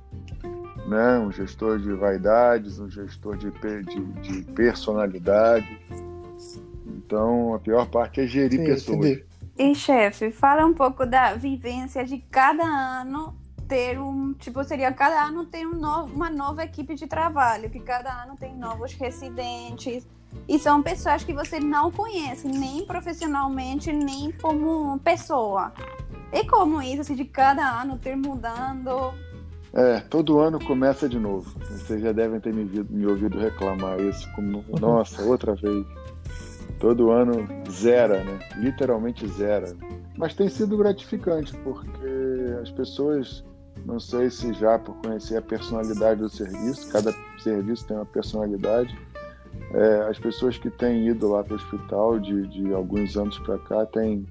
né? 0.86 1.18
Um 1.18 1.32
gestor 1.32 1.78
de 1.78 1.92
vaidades, 1.92 2.78
um 2.78 2.90
gestor 2.90 3.36
de, 3.36 3.50
de, 3.50 4.04
de 4.22 4.52
personalidade. 4.52 5.80
Então, 6.86 7.54
a 7.54 7.58
pior 7.58 7.86
parte 7.86 8.20
é 8.20 8.26
gerir 8.26 8.60
Sim, 8.60 8.66
pessoas. 8.66 9.18
E 9.58 9.74
chefe, 9.74 10.30
fala 10.30 10.64
um 10.64 10.72
pouco 10.72 11.04
da 11.04 11.34
vivência 11.34 12.04
de 12.04 12.18
cada 12.30 12.64
ano 12.64 13.36
ter 13.68 13.98
um, 13.98 14.34
tipo, 14.34 14.62
seria 14.64 14.92
cada 14.92 15.22
ano 15.22 15.46
ter 15.46 15.66
um 15.66 15.74
novo, 15.74 16.14
uma 16.14 16.28
nova 16.28 16.62
equipe 16.62 16.94
de 16.94 17.06
trabalho, 17.06 17.70
que 17.70 17.80
cada 17.80 18.10
ano 18.22 18.36
tem 18.36 18.54
novos 18.54 18.92
residentes, 18.92 20.06
e 20.48 20.58
são 20.58 20.82
pessoas 20.82 21.22
que 21.24 21.32
você 21.32 21.60
não 21.60 21.90
conhece, 21.90 22.48
nem 22.48 22.84
profissionalmente, 22.86 23.92
nem 23.92 24.32
como 24.32 24.98
pessoa. 25.00 25.72
E 26.32 26.44
como 26.46 26.80
isso, 26.80 27.02
assim, 27.02 27.14
de 27.14 27.24
cada 27.24 27.82
ano 27.82 27.98
ter 27.98 28.16
mudando? 28.16 29.12
É, 29.74 30.00
todo 30.00 30.40
ano 30.40 30.58
começa 30.64 31.08
de 31.08 31.18
novo. 31.18 31.58
Vocês 31.60 32.00
já 32.00 32.12
devem 32.12 32.40
ter 32.40 32.52
me, 32.52 32.64
me 32.64 33.06
ouvido 33.06 33.38
reclamar 33.38 34.00
isso, 34.00 34.30
como, 34.34 34.64
nossa, 34.80 35.22
outra 35.22 35.54
vez. 35.54 35.84
Todo 36.78 37.10
ano 37.10 37.46
zera, 37.70 38.24
né? 38.24 38.38
Literalmente 38.56 39.26
zera. 39.28 39.76
Mas 40.16 40.34
tem 40.34 40.48
sido 40.48 40.76
gratificante, 40.76 41.56
porque 41.58 42.56
as 42.60 42.70
pessoas, 42.70 43.44
não 43.86 44.00
sei 44.00 44.30
se 44.30 44.52
já 44.54 44.78
por 44.78 44.94
conhecer 44.96 45.36
a 45.36 45.42
personalidade 45.42 46.20
do 46.20 46.28
serviço, 46.28 46.90
cada 46.90 47.14
serviço 47.38 47.86
tem 47.86 47.96
uma 47.96 48.06
personalidade, 48.06 48.96
é, 49.72 50.08
as 50.08 50.18
pessoas 50.18 50.58
que 50.58 50.70
têm 50.70 51.08
ido 51.08 51.30
lá 51.30 51.42
para 51.42 51.54
o 51.54 51.56
hospital 51.56 52.18
de, 52.18 52.46
de 52.48 52.72
alguns 52.74 53.16
anos 53.16 53.38
para 53.40 53.58
cá 53.58 53.86
têm 53.86 54.26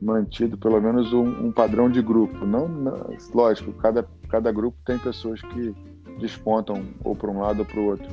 mantido 0.00 0.56
pelo 0.56 0.80
menos 0.80 1.12
um, 1.12 1.46
um 1.46 1.52
padrão 1.52 1.90
de 1.90 2.00
grupo. 2.00 2.44
Não, 2.44 2.68
não, 2.68 3.16
lógico, 3.34 3.72
cada, 3.74 4.06
cada 4.28 4.50
grupo 4.50 4.78
tem 4.84 4.98
pessoas 4.98 5.40
que 5.42 5.74
despontam 6.18 6.84
ou 7.04 7.14
para 7.14 7.30
um 7.30 7.40
lado 7.40 7.60
ou 7.60 7.64
para 7.64 7.80
o 7.80 7.84
outro, 7.86 8.08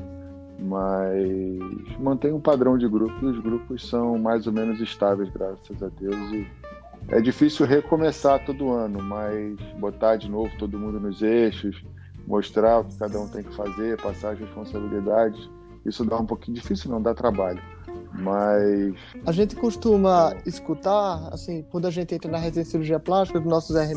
mas 0.59 1.99
mantém 1.99 2.31
um 2.31 2.39
padrão 2.39 2.77
de 2.77 2.87
grupo 2.87 3.13
e 3.21 3.25
os 3.25 3.39
grupos 3.39 3.87
são 3.87 4.17
mais 4.17 4.47
ou 4.47 4.53
menos 4.53 4.79
estáveis, 4.79 5.29
graças 5.29 5.81
a 5.81 5.89
Deus. 5.99 6.15
E 6.31 6.47
é 7.09 7.21
difícil 7.21 7.65
recomeçar 7.65 8.45
todo 8.45 8.71
ano, 8.71 9.01
mas 9.01 9.57
botar 9.79 10.17
de 10.17 10.29
novo 10.29 10.51
todo 10.57 10.79
mundo 10.79 10.99
nos 10.99 11.21
eixos, 11.21 11.83
mostrar 12.25 12.79
o 12.79 12.85
que 12.85 12.97
cada 12.97 13.19
um 13.19 13.27
tem 13.27 13.43
que 13.43 13.55
fazer, 13.55 14.01
passar 14.01 14.31
as 14.31 14.39
responsabilidades 14.39 15.49
isso 15.87 16.03
dá 16.03 16.17
um 16.17 16.25
pouquinho 16.25 16.55
difícil, 16.55 16.91
não 16.91 17.01
dá 17.01 17.13
trabalho. 17.13 17.61
Mas. 18.13 18.95
A 19.25 19.31
gente 19.31 19.55
costuma 19.55 20.35
escutar, 20.45 21.29
assim, 21.31 21.63
quando 21.69 21.87
a 21.87 21.91
gente 21.91 22.13
entra 22.13 22.29
na 22.29 22.37
residência 22.37 22.63
de 22.63 22.71
cirurgia 22.71 22.99
plástica 22.99 23.39
dos 23.39 23.49
nossos 23.49 23.75
R, 23.75 23.93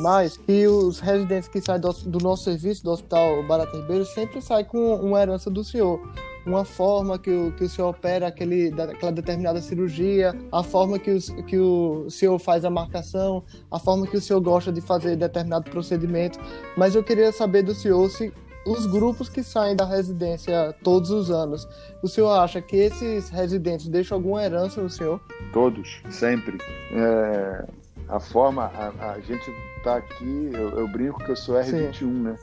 que 0.46 0.66
os 0.66 1.00
residentes 1.00 1.48
que 1.48 1.60
saem 1.60 1.80
do, 1.80 1.92
do 1.92 2.18
nosso 2.18 2.44
serviço, 2.44 2.84
do 2.84 2.90
Hospital 2.90 3.42
Barata 3.46 3.76
Ribeiro, 3.76 4.04
sempre 4.04 4.40
saem 4.40 4.64
com 4.64 4.96
uma 4.96 5.20
herança 5.20 5.50
do 5.50 5.64
senhor 5.64 6.00
uma 6.44 6.64
forma 6.64 7.18
que 7.18 7.30
o, 7.30 7.52
que 7.52 7.64
o 7.64 7.68
senhor 7.68 7.88
opera 7.88 8.26
aquele, 8.26 8.68
aquela 8.68 9.12
determinada 9.12 9.60
cirurgia, 9.60 10.34
a 10.50 10.62
forma 10.62 10.98
que 10.98 11.10
o, 11.10 11.44
que 11.44 11.58
o 11.58 12.08
senhor 12.08 12.38
faz 12.38 12.64
a 12.64 12.70
marcação, 12.70 13.44
a 13.70 13.78
forma 13.78 14.06
que 14.06 14.16
o 14.16 14.20
senhor 14.20 14.40
gosta 14.40 14.72
de 14.72 14.80
fazer 14.80 15.16
determinado 15.16 15.70
procedimento. 15.70 16.38
Mas 16.76 16.94
eu 16.94 17.04
queria 17.04 17.32
saber 17.32 17.62
do 17.62 17.74
senhor 17.74 18.08
se 18.10 18.32
os 18.66 18.86
grupos 18.86 19.28
que 19.28 19.42
saem 19.42 19.74
da 19.74 19.84
residência 19.84 20.74
todos 20.82 21.10
os 21.10 21.30
anos, 21.30 21.66
o 22.02 22.08
senhor 22.08 22.30
acha 22.30 22.60
que 22.60 22.76
esses 22.76 23.30
residentes 23.30 23.88
deixam 23.88 24.16
alguma 24.16 24.44
herança 24.44 24.82
no 24.82 24.90
senhor? 24.90 25.20
Todos, 25.52 26.02
sempre. 26.10 26.58
É, 26.92 27.64
a 28.08 28.20
forma, 28.20 28.64
a, 28.64 29.12
a 29.12 29.20
gente 29.20 29.50
está 29.78 29.96
aqui, 29.96 30.50
eu, 30.52 30.70
eu, 30.78 30.88
brinco 30.88 31.22
que 31.24 31.30
eu 31.30 31.36
sou 31.36 31.56
R21, 31.56 31.94
Sim. 31.94 32.06
né? 32.22 32.36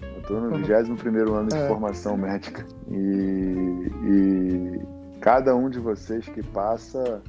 Eu 0.00 0.20
estou 0.20 0.40
no 0.40 0.58
21 0.58 1.34
ano 1.34 1.48
de 1.48 1.56
é. 1.56 1.68
formação 1.68 2.16
médica. 2.16 2.66
E, 2.88 3.90
e, 4.04 4.80
cada 5.20 5.54
um 5.56 5.68
de 5.68 5.78
vocês 5.78 6.26
que 6.26 6.42
passa 6.42 7.22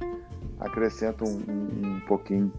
acrescenta 0.60 1.24
um, 1.24 1.42
um, 1.48 1.96
um 1.96 2.00
pouquinho. 2.06 2.52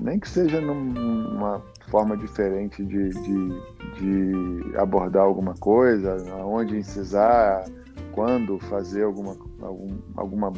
Nem 0.00 0.18
que 0.18 0.28
seja 0.28 0.60
numa 0.60 1.62
forma 1.88 2.16
diferente 2.16 2.84
de, 2.84 3.08
de, 3.10 3.48
de 3.94 4.76
abordar 4.76 5.22
alguma 5.22 5.54
coisa, 5.54 6.16
aonde 6.32 6.76
incisar, 6.76 7.64
quando 8.12 8.58
fazer 8.58 9.04
alguma, 9.04 9.36
algum, 9.60 9.98
alguma 10.16 10.52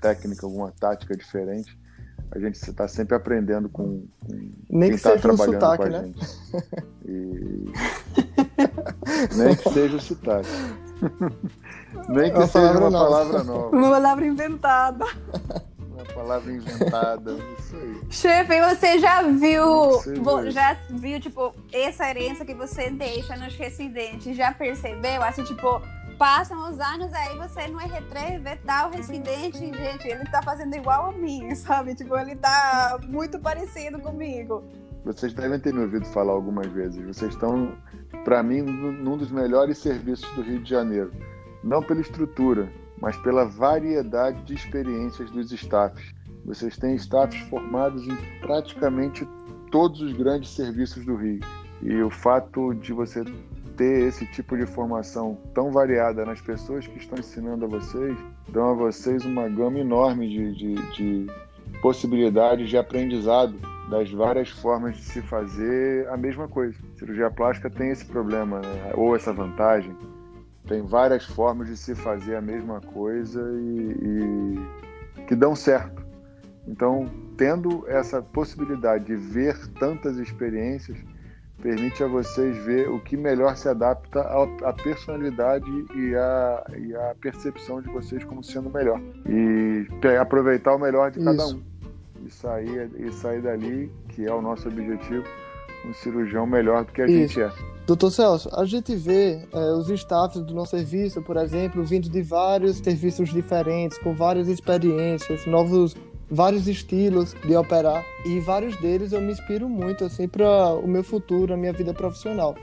técnica, 0.00 0.46
alguma 0.46 0.70
tática 0.72 1.16
diferente. 1.16 1.78
A 2.30 2.38
gente 2.38 2.54
está 2.56 2.88
sempre 2.88 3.14
aprendendo 3.14 3.68
com, 3.68 4.06
com 4.20 4.50
Nem 4.70 4.88
quem 4.88 4.96
está 4.96 5.16
trabalhando 5.16 5.60
sotaque, 5.60 5.76
com 5.76 5.82
a 5.82 5.88
né? 5.88 6.02
gente. 6.04 6.26
E... 7.06 7.72
Nem 9.36 9.54
que 9.54 9.68
seja 9.70 9.96
o 9.96 10.00
sotaque. 10.00 10.48
Nem 12.08 12.32
que 12.32 12.38
uma 12.38 12.46
seja 12.46 12.78
uma 12.78 12.90
nova. 12.90 13.04
palavra 13.04 13.44
nova. 13.44 13.76
Uma 13.76 13.90
palavra 13.90 14.26
inventada 14.26 15.04
palavra 16.34 16.52
inventada. 16.52 17.36
Isso 17.58 17.76
aí. 17.76 18.00
Chefe, 18.10 18.60
você 18.60 18.98
já 18.98 19.22
viu, 19.22 20.50
já 20.50 20.74
viu, 20.90 21.20
tipo, 21.20 21.54
essa 21.72 22.08
herança 22.10 22.44
que 22.44 22.54
você 22.54 22.90
deixa 22.90 23.36
nos 23.36 23.54
residentes? 23.54 24.36
Já 24.36 24.52
percebeu? 24.52 25.22
Assim, 25.22 25.44
tipo, 25.44 25.80
passam 26.18 26.68
os 26.68 26.80
anos 26.80 27.12
aí, 27.12 27.36
você 27.36 27.68
no 27.68 27.78
R3 27.78 28.40
vê 28.40 28.56
dá 28.64 28.86
o 28.86 28.90
residente, 28.90 29.58
gente, 29.58 30.08
ele 30.08 30.24
tá 30.24 30.42
fazendo 30.42 30.74
igual 30.74 31.10
a 31.10 31.12
mim, 31.12 31.54
sabe? 31.54 31.94
Tipo, 31.94 32.16
ele 32.16 32.36
tá 32.36 32.98
muito 33.06 33.38
parecido 33.38 33.98
comigo. 33.98 34.64
Vocês 35.04 35.34
devem 35.34 35.60
ter 35.60 35.72
me 35.72 35.80
ouvido 35.80 36.06
falar 36.06 36.32
algumas 36.32 36.66
vezes. 36.68 37.04
Vocês 37.04 37.34
estão, 37.34 37.76
para 38.24 38.42
mim, 38.42 38.62
num 38.62 39.18
dos 39.18 39.30
melhores 39.30 39.76
serviços 39.78 40.28
do 40.34 40.40
Rio 40.40 40.62
de 40.62 40.70
Janeiro. 40.70 41.12
Não 41.62 41.82
pela 41.82 42.00
estrutura, 42.00 42.72
mas 43.04 43.16
pela 43.18 43.44
variedade 43.44 44.42
de 44.44 44.54
experiências 44.54 45.30
dos 45.30 45.52
staffs. 45.52 46.13
Vocês 46.44 46.76
têm 46.76 46.94
staffs 46.96 47.40
formados 47.48 48.06
em 48.06 48.16
praticamente 48.40 49.26
todos 49.70 50.00
os 50.00 50.12
grandes 50.12 50.50
serviços 50.50 51.04
do 51.04 51.16
Rio. 51.16 51.40
E 51.82 52.02
o 52.02 52.10
fato 52.10 52.74
de 52.74 52.92
você 52.92 53.24
ter 53.76 54.06
esse 54.06 54.26
tipo 54.26 54.56
de 54.56 54.66
formação 54.66 55.38
tão 55.52 55.72
variada 55.72 56.24
nas 56.24 56.40
pessoas 56.40 56.86
que 56.86 56.98
estão 56.98 57.18
ensinando 57.18 57.64
a 57.64 57.68
vocês, 57.68 58.16
dão 58.48 58.70
a 58.70 58.74
vocês 58.74 59.24
uma 59.24 59.48
gama 59.48 59.78
enorme 59.78 60.28
de, 60.28 60.54
de, 60.54 60.92
de 60.92 61.26
possibilidades 61.80 62.68
de 62.68 62.78
aprendizado 62.78 63.54
das 63.90 64.10
várias 64.10 64.48
formas 64.48 64.96
de 64.96 65.02
se 65.02 65.20
fazer 65.22 66.08
a 66.08 66.16
mesma 66.16 66.48
coisa. 66.48 66.78
Cirurgia 66.96 67.30
plástica 67.30 67.68
tem 67.68 67.90
esse 67.90 68.04
problema, 68.04 68.60
né? 68.60 68.92
ou 68.94 69.14
essa 69.14 69.32
vantagem, 69.32 69.94
tem 70.66 70.82
várias 70.82 71.24
formas 71.24 71.68
de 71.68 71.76
se 71.76 71.94
fazer 71.94 72.36
a 72.36 72.40
mesma 72.40 72.80
coisa 72.80 73.40
e, 73.60 74.56
e 75.18 75.24
que 75.26 75.34
dão 75.34 75.54
certo. 75.54 76.03
Então, 76.66 77.10
tendo 77.36 77.84
essa 77.88 78.22
possibilidade 78.22 79.04
de 79.04 79.16
ver 79.16 79.56
tantas 79.78 80.16
experiências, 80.18 80.96
permite 81.62 82.02
a 82.02 82.06
vocês 82.06 82.56
ver 82.64 82.88
o 82.88 83.00
que 83.00 83.16
melhor 83.16 83.56
se 83.56 83.68
adapta 83.68 84.20
à 84.20 84.72
personalidade 84.72 85.70
e 85.94 86.14
à, 86.14 86.64
e 86.76 86.94
à 86.94 87.14
percepção 87.20 87.80
de 87.80 87.88
vocês 87.90 88.24
como 88.24 88.42
sendo 88.42 88.70
melhor. 88.70 89.00
E 89.28 89.86
aproveitar 90.18 90.74
o 90.74 90.78
melhor 90.78 91.10
de 91.10 91.22
cada 91.22 91.42
Isso. 91.42 91.56
um. 91.56 92.26
E 92.26 92.30
sair, 92.30 92.90
e 92.98 93.12
sair 93.12 93.42
dali, 93.42 93.92
que 94.08 94.26
é 94.26 94.32
o 94.32 94.40
nosso 94.40 94.68
objetivo, 94.68 95.24
um 95.86 95.92
cirurgião 95.92 96.46
melhor 96.46 96.84
do 96.84 96.92
que 96.92 97.02
a 97.02 97.06
Isso. 97.06 97.34
gente 97.34 97.40
é. 97.42 97.74
Doutor 97.86 98.10
Celso, 98.10 98.48
a 98.54 98.64
gente 98.64 98.96
vê 98.96 99.46
é, 99.52 99.72
os 99.72 99.90
staffs 99.90 100.40
do 100.40 100.54
nosso 100.54 100.70
serviço, 100.70 101.20
por 101.20 101.36
exemplo, 101.36 101.84
vindo 101.84 102.08
de 102.08 102.22
vários 102.22 102.78
serviços 102.78 103.28
diferentes, 103.28 103.98
com 103.98 104.14
várias 104.14 104.48
experiências, 104.48 105.44
novos, 105.44 105.94
vários 106.30 106.66
estilos 106.68 107.34
de 107.46 107.56
operar, 107.56 108.04
e 108.24 108.40
vários 108.40 108.76
deles 108.76 109.12
eu 109.12 109.20
me 109.20 109.32
inspiro 109.32 109.68
muito 109.68 110.04
assim 110.04 110.28
para 110.28 110.74
o 110.74 110.86
meu 110.86 111.04
futuro, 111.04 111.54
a 111.54 111.56
minha 111.56 111.72
vida 111.72 111.92
profissional. 111.92 112.54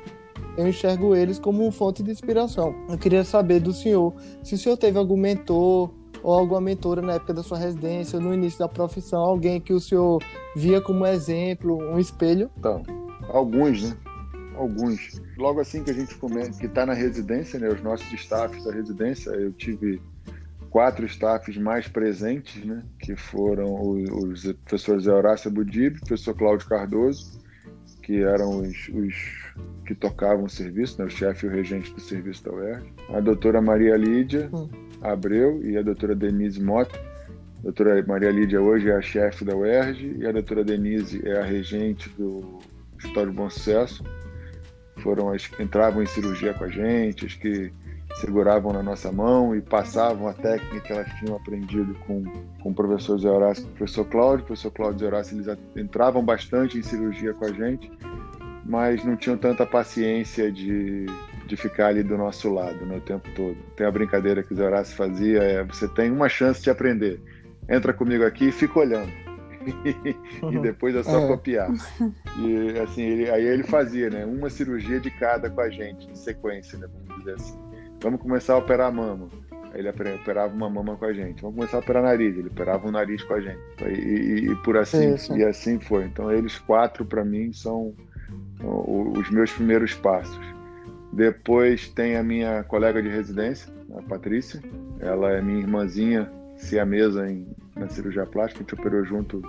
Eu 0.58 0.68
enxergo 0.68 1.16
eles 1.16 1.40
como 1.40 1.72
fonte 1.72 2.04
de 2.04 2.12
inspiração. 2.12 2.76
Eu 2.90 2.98
queria 2.98 3.24
saber 3.24 3.60
do 3.62 3.72
senhor 3.72 4.14
se 4.44 4.56
o 4.56 4.58
senhor 4.58 4.76
teve 4.76 4.98
algum 4.98 5.16
mentor 5.16 5.92
ou 6.24 6.34
alguma 6.34 6.62
mentora 6.62 7.02
na 7.02 7.14
época 7.14 7.34
da 7.34 7.44
sua 7.44 7.58
residência, 7.58 8.20
no 8.20 8.34
início 8.34 8.60
da 8.60 8.68
profissão, 8.68 9.22
alguém 9.22 9.60
que 9.60 9.74
o 9.74 9.80
senhor 9.80 10.22
via 10.56 10.82
como 10.82 11.06
exemplo, 11.06 11.78
um 11.78 11.98
espelho? 11.98 12.52
Então, 12.58 12.84
alguns, 13.30 13.84
né? 13.84 13.98
alguns. 14.56 15.22
Logo 15.38 15.60
assim 15.60 15.84
que 15.84 15.92
a 15.92 15.94
gente 15.94 16.16
começa, 16.16 16.60
que 16.60 16.68
está 16.68 16.86
na 16.86 16.94
residência, 16.94 17.60
né, 17.60 17.70
os 17.70 17.82
nossos 17.82 18.12
staffs 18.14 18.64
da 18.64 18.72
residência, 18.72 19.32
eu 19.32 19.52
tive 19.54 20.02
quatro 20.72 21.06
staffs 21.06 21.58
mais 21.58 21.88
presentes, 21.88 22.64
né, 22.64 22.82
que 22.98 23.16
foram 23.16 23.74
os, 23.74 24.46
os 24.46 24.54
professores 24.54 25.06
Horácio 25.06 25.52
Budib, 25.52 26.00
professor 26.00 26.34
Cláudio 26.34 26.68
Cardoso, 26.68 27.40
que 28.02 28.24
eram 28.24 28.62
os, 28.62 28.88
os 28.88 29.14
que 29.86 29.94
tocavam 29.94 30.46
o 30.46 30.50
serviço, 30.50 30.98
né, 30.98 31.06
o 31.06 31.10
chefe 31.10 31.46
e 31.46 31.50
o 31.50 31.52
regente 31.52 31.94
do 31.94 32.00
serviço 32.00 32.46
da 32.46 32.54
UERJ, 32.54 32.94
a 33.10 33.20
doutora 33.20 33.62
Maria 33.62 33.98
Lídia 33.98 34.50
hum. 34.52 34.70
Abreu 35.02 35.62
e 35.64 35.78
a 35.78 35.82
doutora 35.82 36.16
Denise 36.16 36.62
Mota, 36.62 36.98
A 37.60 37.64
doutora 37.64 38.04
Maria 38.08 38.32
Lídia 38.32 38.62
hoje 38.62 38.90
é 38.90 38.96
a 38.96 39.02
chefe 39.02 39.44
da 39.44 39.56
UERJ 39.56 40.20
e 40.20 40.26
a 40.26 40.32
doutora 40.32 40.64
Denise 40.64 41.22
é 41.28 41.38
a 41.38 41.44
regente 41.44 42.10
do 42.12 42.60
Hospital 42.96 43.26
de 43.26 43.32
Bom 43.34 43.50
Sucesso. 43.50 44.04
Foram 44.98 45.30
as 45.30 45.48
que 45.48 45.62
entravam 45.62 46.02
em 46.02 46.06
cirurgia 46.06 46.54
com 46.54 46.64
a 46.64 46.70
gente, 46.70 47.26
as 47.26 47.34
que 47.34 47.74
seguravam 48.22 48.72
na 48.72 48.84
nossa 48.84 49.12
mão 49.12 49.56
e 49.56 49.62
passavam 49.62 50.28
a 50.28 50.34
técnica 50.34 50.80
que 50.80 50.94
elas 50.94 51.12
tinham 51.16 51.36
aprendido 51.36 51.96
com, 52.06 52.24
com 52.62 52.70
o 52.70 52.74
professor 52.74 53.18
Zé 53.20 53.30
Horácio 53.30 53.64
e 53.64 53.68
o 53.68 53.72
professor 53.72 54.06
Cláudio. 54.06 54.44
O 54.44 54.48
professor 54.48 54.72
Cláudio 54.72 55.00
Zé 55.00 55.06
Horácio, 55.08 55.38
eles 55.38 55.58
entravam 55.76 56.24
bastante 56.24 56.78
em 56.78 56.84
cirurgia 56.84 57.34
com 57.34 57.46
a 57.46 57.52
gente, 57.52 57.92
mas 58.64 59.04
não 59.04 59.18
tinham 59.18 59.38
tanta 59.38 59.66
paciência 59.66 60.52
de, 60.52 61.08
de 61.48 61.58
ficar 61.58 61.88
ali 61.88 62.04
do 62.04 62.16
nosso 62.16 62.54
lado 62.54 62.86
né, 62.86 62.98
o 62.98 63.02
tempo 63.02 63.28
todo. 63.36 63.58
Tem 63.76 63.88
a 63.88 63.92
brincadeira 63.92 64.44
que 64.44 64.54
o 64.54 64.56
Zé 64.56 64.66
Horácio 64.66 64.96
fazia, 64.96 65.40
é 65.42 65.64
você 65.64 65.88
tem 65.88 66.12
uma 66.12 66.30
chance 66.30 66.62
de 66.62 66.70
aprender. 66.70 67.20
Entra 67.68 67.92
comigo 67.92 68.24
aqui 68.24 68.50
e 68.50 68.52
fica 68.52 68.80
olhando. 68.80 69.12
e 70.52 70.60
depois 70.60 70.96
é 70.96 71.04
só 71.04 71.24
é. 71.24 71.28
copiar. 71.28 71.70
E 72.40 72.80
assim, 72.80 73.04
ele, 73.04 73.30
aí 73.30 73.46
ele 73.46 73.64
fazia, 73.64 74.10
né? 74.10 74.26
Uma 74.26 74.50
cirurgia 74.50 75.00
de 75.00 75.12
cada 75.12 75.50
com 75.50 75.62
a 75.62 75.70
gente, 75.70 76.10
em 76.10 76.16
sequência, 76.16 76.78
né? 76.80 76.88
Vamos 76.88 77.20
dizer 77.20 77.36
assim. 77.36 77.71
Vamos 78.02 78.20
começar 78.20 78.56
a 78.56 78.58
operar 78.58 78.88
a 78.88 78.92
mama. 78.92 79.30
Ele 79.74 79.90
operava 79.90 80.54
uma 80.54 80.70
mama 80.70 80.98
com 80.98 81.06
a 81.06 81.14
gente. 81.14 81.42
Vamos 81.42 81.56
começar 81.56 81.78
a 81.78 81.80
operar 81.80 82.04
nariz. 82.04 82.38
Ele 82.38 82.48
operava 82.48 82.88
um 82.88 82.92
nariz 82.92 83.24
com 83.24 83.36
a 83.36 83.40
gente. 83.40 83.60
E, 83.84 83.86
e, 83.86 84.52
e 84.52 84.56
por 84.64 84.76
assim 84.76 85.14
Isso. 85.14 85.38
e 85.38 85.44
assim 85.44 85.80
foi. 85.80 86.06
Então 86.06 86.32
eles 86.32 86.58
quatro 86.58 87.06
para 87.06 87.24
mim 87.24 87.54
são 87.54 87.94
os 88.64 89.30
meus 89.30 89.52
primeiros 89.52 89.94
passos. 89.94 90.40
Depois 91.14 91.90
tem 91.90 92.18
a 92.18 92.24
minha 92.24 92.64
colega 92.64 93.02
de 93.02 93.10
residência, 93.10 93.72
a 93.98 94.02
Patrícia. 94.02 94.62
Ela 95.00 95.32
é 95.32 95.42
minha 95.42 95.60
irmãzinha 95.60 96.30
siamesa 96.58 97.30
em, 97.30 97.48
na 97.76 97.88
cirurgia 97.88 98.26
plástica. 98.26 98.64
A 98.64 98.64
gente 98.64 98.80
operou 98.80 99.06
junto 99.06 99.42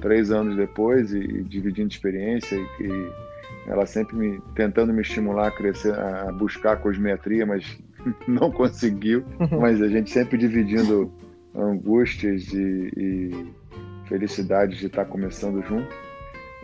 três 0.00 0.30
anos 0.30 0.56
depois 0.56 1.12
e, 1.12 1.18
e 1.18 1.42
dividindo 1.42 1.88
experiência 1.88 2.56
e, 2.56 2.84
e 2.84 3.12
ela 3.66 3.86
sempre 3.86 4.16
me 4.16 4.40
tentando 4.54 4.92
me 4.92 5.02
estimular 5.02 5.48
a 5.48 5.50
crescer, 5.50 5.94
a 5.94 6.32
buscar 6.32 6.72
a 6.72 6.76
cosmetria, 6.76 7.46
mas 7.46 7.78
não 8.26 8.50
conseguiu. 8.50 9.24
Uhum. 9.38 9.60
Mas 9.60 9.80
a 9.80 9.88
gente 9.88 10.10
sempre 10.10 10.36
dividindo 10.36 11.12
angústias 11.54 12.52
e, 12.52 12.92
e 12.96 13.52
felicidades 14.08 14.78
de 14.78 14.86
estar 14.86 15.04
começando 15.04 15.62
junto. 15.62 15.94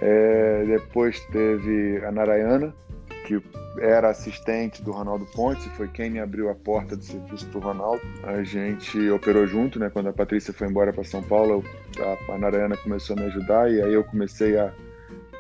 É, 0.00 0.64
depois 0.67 1.21
teve 1.26 2.05
a 2.05 2.12
Narayana, 2.12 2.75
que 3.26 3.43
era 3.81 4.11
assistente 4.11 4.83
do 4.83 4.90
Ronaldo 4.90 5.26
Pontes, 5.26 5.67
foi 5.76 5.88
quem 5.88 6.11
me 6.11 6.19
abriu 6.19 6.49
a 6.50 6.55
porta 6.55 6.97
do 6.97 7.02
serviço 7.02 7.47
para 7.49 7.59
o 7.59 7.62
Ronaldo. 7.62 8.00
A 8.25 8.43
gente 8.43 9.09
operou 9.11 9.47
junto, 9.47 9.78
né? 9.78 9.90
Quando 9.90 10.09
a 10.09 10.12
Patrícia 10.12 10.52
foi 10.52 10.69
embora 10.69 10.93
para 10.93 11.05
São 11.05 11.23
Paulo, 11.23 11.64
a, 11.99 12.35
a 12.35 12.38
Narayana 12.38 12.76
começou 12.76 13.17
a 13.17 13.21
me 13.21 13.26
ajudar 13.26 13.71
e 13.71 13.81
aí 13.81 13.93
eu 13.93 14.05
comecei 14.05 14.59
a 14.59 14.73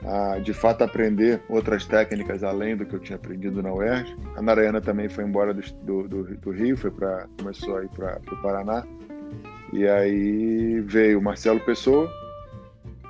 a 0.04 0.38
de 0.38 0.52
fato 0.52 0.84
aprender 0.84 1.42
outras 1.48 1.84
técnicas 1.84 2.42
além 2.44 2.76
do 2.76 2.86
que 2.86 2.94
eu 2.94 3.00
tinha 3.00 3.16
aprendido 3.16 3.62
na 3.62 3.72
UERJ. 3.72 4.16
A 4.36 4.42
Narayana 4.42 4.80
também 4.80 5.08
foi 5.08 5.24
embora 5.24 5.52
do, 5.52 6.08
do, 6.08 6.24
do 6.36 6.50
Rio, 6.50 6.76
foi 6.76 6.90
para 6.90 7.26
começou 7.38 7.76
a 7.76 7.84
ir 7.84 7.88
para 7.88 8.20
o 8.32 8.42
Paraná. 8.42 8.84
E 9.72 9.86
aí 9.86 10.80
veio 10.80 11.18
o 11.18 11.22
Marcelo 11.22 11.60
Pessoa 11.60 12.10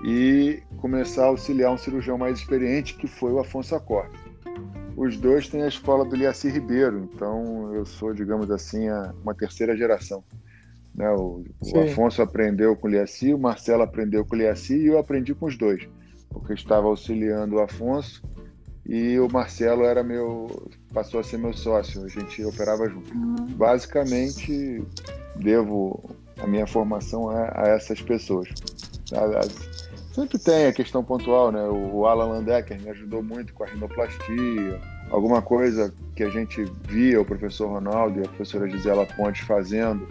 e 0.05 0.63
começar 0.79 1.25
a 1.25 1.29
auxiliar 1.29 1.73
um 1.73 1.79
cirurgião 1.79 2.17
mais 2.17 2.39
experiente, 2.39 2.95
que 2.95 3.07
foi 3.07 3.33
o 3.33 3.39
Afonso 3.39 3.75
Acorda. 3.75 4.17
Os 4.97 5.17
dois 5.17 5.49
têm 5.49 5.63
a 5.63 5.69
escola 5.69 6.05
do 6.05 6.17
Liaci 6.17 6.49
Ribeiro, 6.49 7.09
então 7.15 7.73
eu 7.73 7.87
sou, 7.87 8.13
digamos 8.13 8.51
assim, 8.51 8.89
a, 8.89 9.15
uma 9.23 9.35
terceira 9.35 9.77
geração. 9.77 10.25
Né? 10.93 11.09
O, 11.11 11.45
o 11.61 11.81
Afonso 11.81 12.21
aprendeu 12.21 12.75
com 12.75 12.89
o 12.89 12.91
Liaci, 12.91 13.33
o 13.33 13.39
Marcelo 13.39 13.83
aprendeu 13.83 14.25
com 14.25 14.35
o 14.35 14.39
Liaci 14.39 14.77
e 14.77 14.87
eu 14.87 14.99
aprendi 14.99 15.33
com 15.35 15.47
os 15.47 15.57
dois 15.57 15.89
porque 16.31 16.53
estava 16.53 16.87
auxiliando 16.87 17.57
o 17.57 17.61
Afonso 17.61 18.23
e 18.87 19.19
o 19.19 19.29
Marcelo 19.31 19.85
era 19.85 20.03
meu 20.03 20.71
passou 20.93 21.21
a 21.21 21.23
ser 21.23 21.39
meu 21.39 21.53
sócio, 21.53 22.05
a 22.05 22.09
gente 22.09 22.43
operava 22.45 22.89
junto. 22.89 23.13
Uhum. 23.15 23.47
Basicamente, 23.57 24.83
devo 25.37 26.17
a 26.39 26.47
minha 26.47 26.67
formação 26.67 27.29
a, 27.29 27.53
a 27.55 27.69
essas 27.69 28.01
pessoas. 28.01 28.49
Sempre 30.13 30.39
tem 30.39 30.67
a 30.67 30.73
questão 30.73 31.05
pontual, 31.05 31.53
né? 31.53 31.63
O 31.63 32.07
Alan 32.07 32.27
Landecker 32.27 32.81
me 32.81 32.89
ajudou 32.91 33.23
muito 33.23 33.53
com 33.53 33.65
a 33.65 33.67
rinoplastia, 33.67 34.81
alguma 35.11 35.43
coisa 35.43 35.95
que 36.17 36.25
a 36.25 36.31
gente 36.31 36.65
via 36.89 37.21
o 37.21 37.25
professor 37.25 37.69
Ronaldo 37.69 38.21
e 38.21 38.25
a 38.25 38.29
professora 38.29 38.69
Gisela 38.69 39.07
Pontes 39.07 39.47
fazendo 39.47 40.09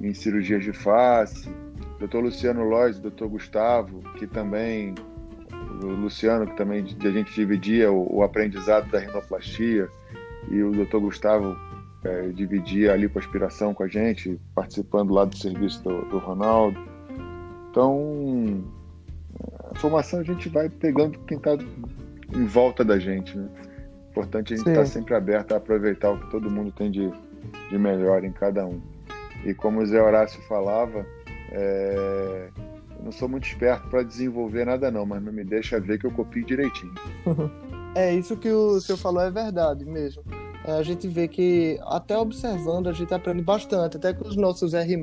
em 0.00 0.14
cirurgias 0.14 0.64
de 0.64 0.72
face. 0.72 1.50
Dr. 1.98 2.18
Luciano 2.18 2.64
Lois, 2.64 2.98
Dr. 2.98 3.26
Gustavo, 3.26 4.00
que 4.18 4.26
também 4.26 4.94
o 5.82 5.88
Luciano, 5.88 6.46
que 6.46 6.56
também 6.56 6.80
a 6.80 7.10
gente 7.10 7.34
dividia 7.34 7.90
o, 7.90 8.18
o 8.18 8.22
aprendizado 8.22 8.90
da 8.90 8.98
rinoplastia, 8.98 9.88
e 10.50 10.62
o 10.62 10.70
Dr. 10.72 10.98
Gustavo 10.98 11.56
é, 12.04 12.28
dividia 12.28 12.92
a 12.92 12.96
lipoaspiração 12.96 13.72
com 13.72 13.82
a 13.84 13.88
gente, 13.88 14.38
participando 14.54 15.12
lá 15.12 15.24
do 15.24 15.36
serviço 15.36 15.82
do, 15.82 16.02
do 16.06 16.18
Ronaldo. 16.18 16.78
Então, 17.70 18.64
a 19.70 19.78
formação 19.78 20.20
a 20.20 20.24
gente 20.24 20.48
vai 20.48 20.68
pegando 20.68 21.18
quem 21.20 21.38
está 21.38 21.56
em 22.34 22.46
volta 22.46 22.84
da 22.84 22.98
gente. 22.98 23.36
Né? 23.36 23.48
Importante 24.10 24.52
a 24.52 24.56
gente 24.56 24.68
estar 24.68 24.80
tá 24.80 24.86
sempre 24.86 25.14
aberto 25.14 25.52
a 25.52 25.56
aproveitar 25.56 26.10
o 26.10 26.18
que 26.18 26.30
todo 26.30 26.50
mundo 26.50 26.72
tem 26.72 26.90
de, 26.90 27.10
de 27.70 27.78
melhor 27.78 28.24
em 28.24 28.32
cada 28.32 28.66
um. 28.66 28.80
E 29.44 29.54
como 29.54 29.80
o 29.80 29.86
Zé 29.86 30.02
Horácio 30.02 30.40
falava, 30.42 31.06
é, 31.50 32.48
não 33.02 33.12
sou 33.12 33.28
muito 33.28 33.46
esperto 33.46 33.88
para 33.88 34.02
desenvolver 34.02 34.64
nada 34.64 34.90
não, 34.90 35.04
mas 35.04 35.22
não 35.22 35.32
me 35.32 35.44
deixa 35.44 35.80
ver 35.80 35.98
que 35.98 36.06
eu 36.06 36.10
copio 36.10 36.44
direitinho. 36.44 36.92
é, 37.94 38.14
isso 38.14 38.36
que 38.36 38.50
o 38.50 38.80
senhor 38.80 38.98
falou 38.98 39.22
é 39.22 39.30
verdade 39.30 39.84
mesmo. 39.84 40.22
É, 40.64 40.72
a 40.72 40.82
gente 40.82 41.08
vê 41.08 41.26
que 41.26 41.78
até 41.82 42.16
observando 42.16 42.88
a 42.88 42.92
gente 42.92 43.12
aprende 43.12 43.42
bastante, 43.42 43.96
até 43.96 44.12
com 44.12 44.28
os 44.28 44.36
nossos 44.36 44.74
R+, 44.74 44.96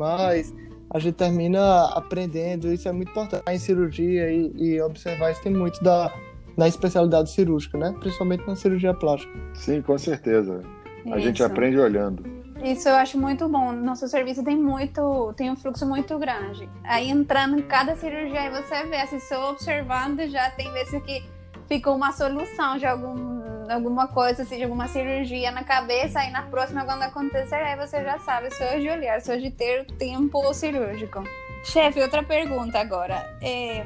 a 0.91 0.99
gente 0.99 1.15
termina 1.15 1.85
aprendendo, 1.93 2.71
isso 2.71 2.88
é 2.88 2.91
muito 2.91 3.12
importante 3.12 3.43
em 3.47 3.59
cirurgia 3.59 4.31
e, 4.31 4.51
e 4.55 4.81
observar 4.81 5.31
isso 5.31 5.43
tem 5.43 5.53
muito 5.53 5.83
da, 5.83 6.12
na 6.57 6.67
especialidade 6.67 7.29
cirúrgica, 7.29 7.77
né? 7.77 7.93
Principalmente 7.99 8.47
na 8.47 8.55
cirurgia 8.55 8.93
plástica. 8.93 9.31
Sim, 9.53 9.81
com 9.81 9.97
certeza. 9.97 10.62
A 11.05 11.17
isso. 11.17 11.19
gente 11.19 11.43
aprende 11.43 11.77
olhando. 11.77 12.38
Isso 12.63 12.89
eu 12.89 12.95
acho 12.95 13.17
muito 13.17 13.48
bom. 13.48 13.72
Nosso 13.72 14.08
serviço 14.08 14.43
tem 14.43 14.58
muito, 14.58 15.34
tem 15.36 15.50
um 15.50 15.56
fluxo 15.56 15.86
muito 15.86 16.17
grande. 16.19 16.69
Aí 16.84 17.10
entrando 17.10 17.58
em 17.58 17.62
cada 17.62 17.95
cirurgia, 17.95 18.41
aí 18.41 18.50
você 18.50 18.84
vê, 18.86 18.98
assim, 18.98 19.19
só 19.19 19.52
observando, 19.52 20.28
já 20.28 20.50
tem 20.52 20.72
vezes 20.74 21.02
que 21.04 21.24
ficou 21.67 21.95
uma 21.95 22.12
solução 22.12 22.78
de 22.78 22.86
algum, 22.86 23.72
alguma 23.72 24.08
coisa, 24.08 24.43
assim, 24.43 24.58
de 24.58 24.63
alguma 24.63 24.88
cirurgia 24.88 25.52
na 25.52 25.63
cabeça, 25.63 26.19
aí 26.19 26.32
na 26.32 26.43
próxima, 26.43 26.84
quando 26.84 27.04
acontecer, 27.04 27.56
aí 27.56 27.78
você 27.78 28.04
já 28.04 28.19
sabe, 28.19 28.54
só 28.54 28.78
de 28.78 28.89
olhar, 28.89 29.22
só 29.22 29.36
de 29.36 29.52
ter 29.52 29.86
tempo 29.98 30.54
cirúrgico. 30.54 31.24
Chefe, 31.63 32.02
outra 32.02 32.24
pergunta 32.24 32.80
agora. 32.80 33.38
É, 33.41 33.86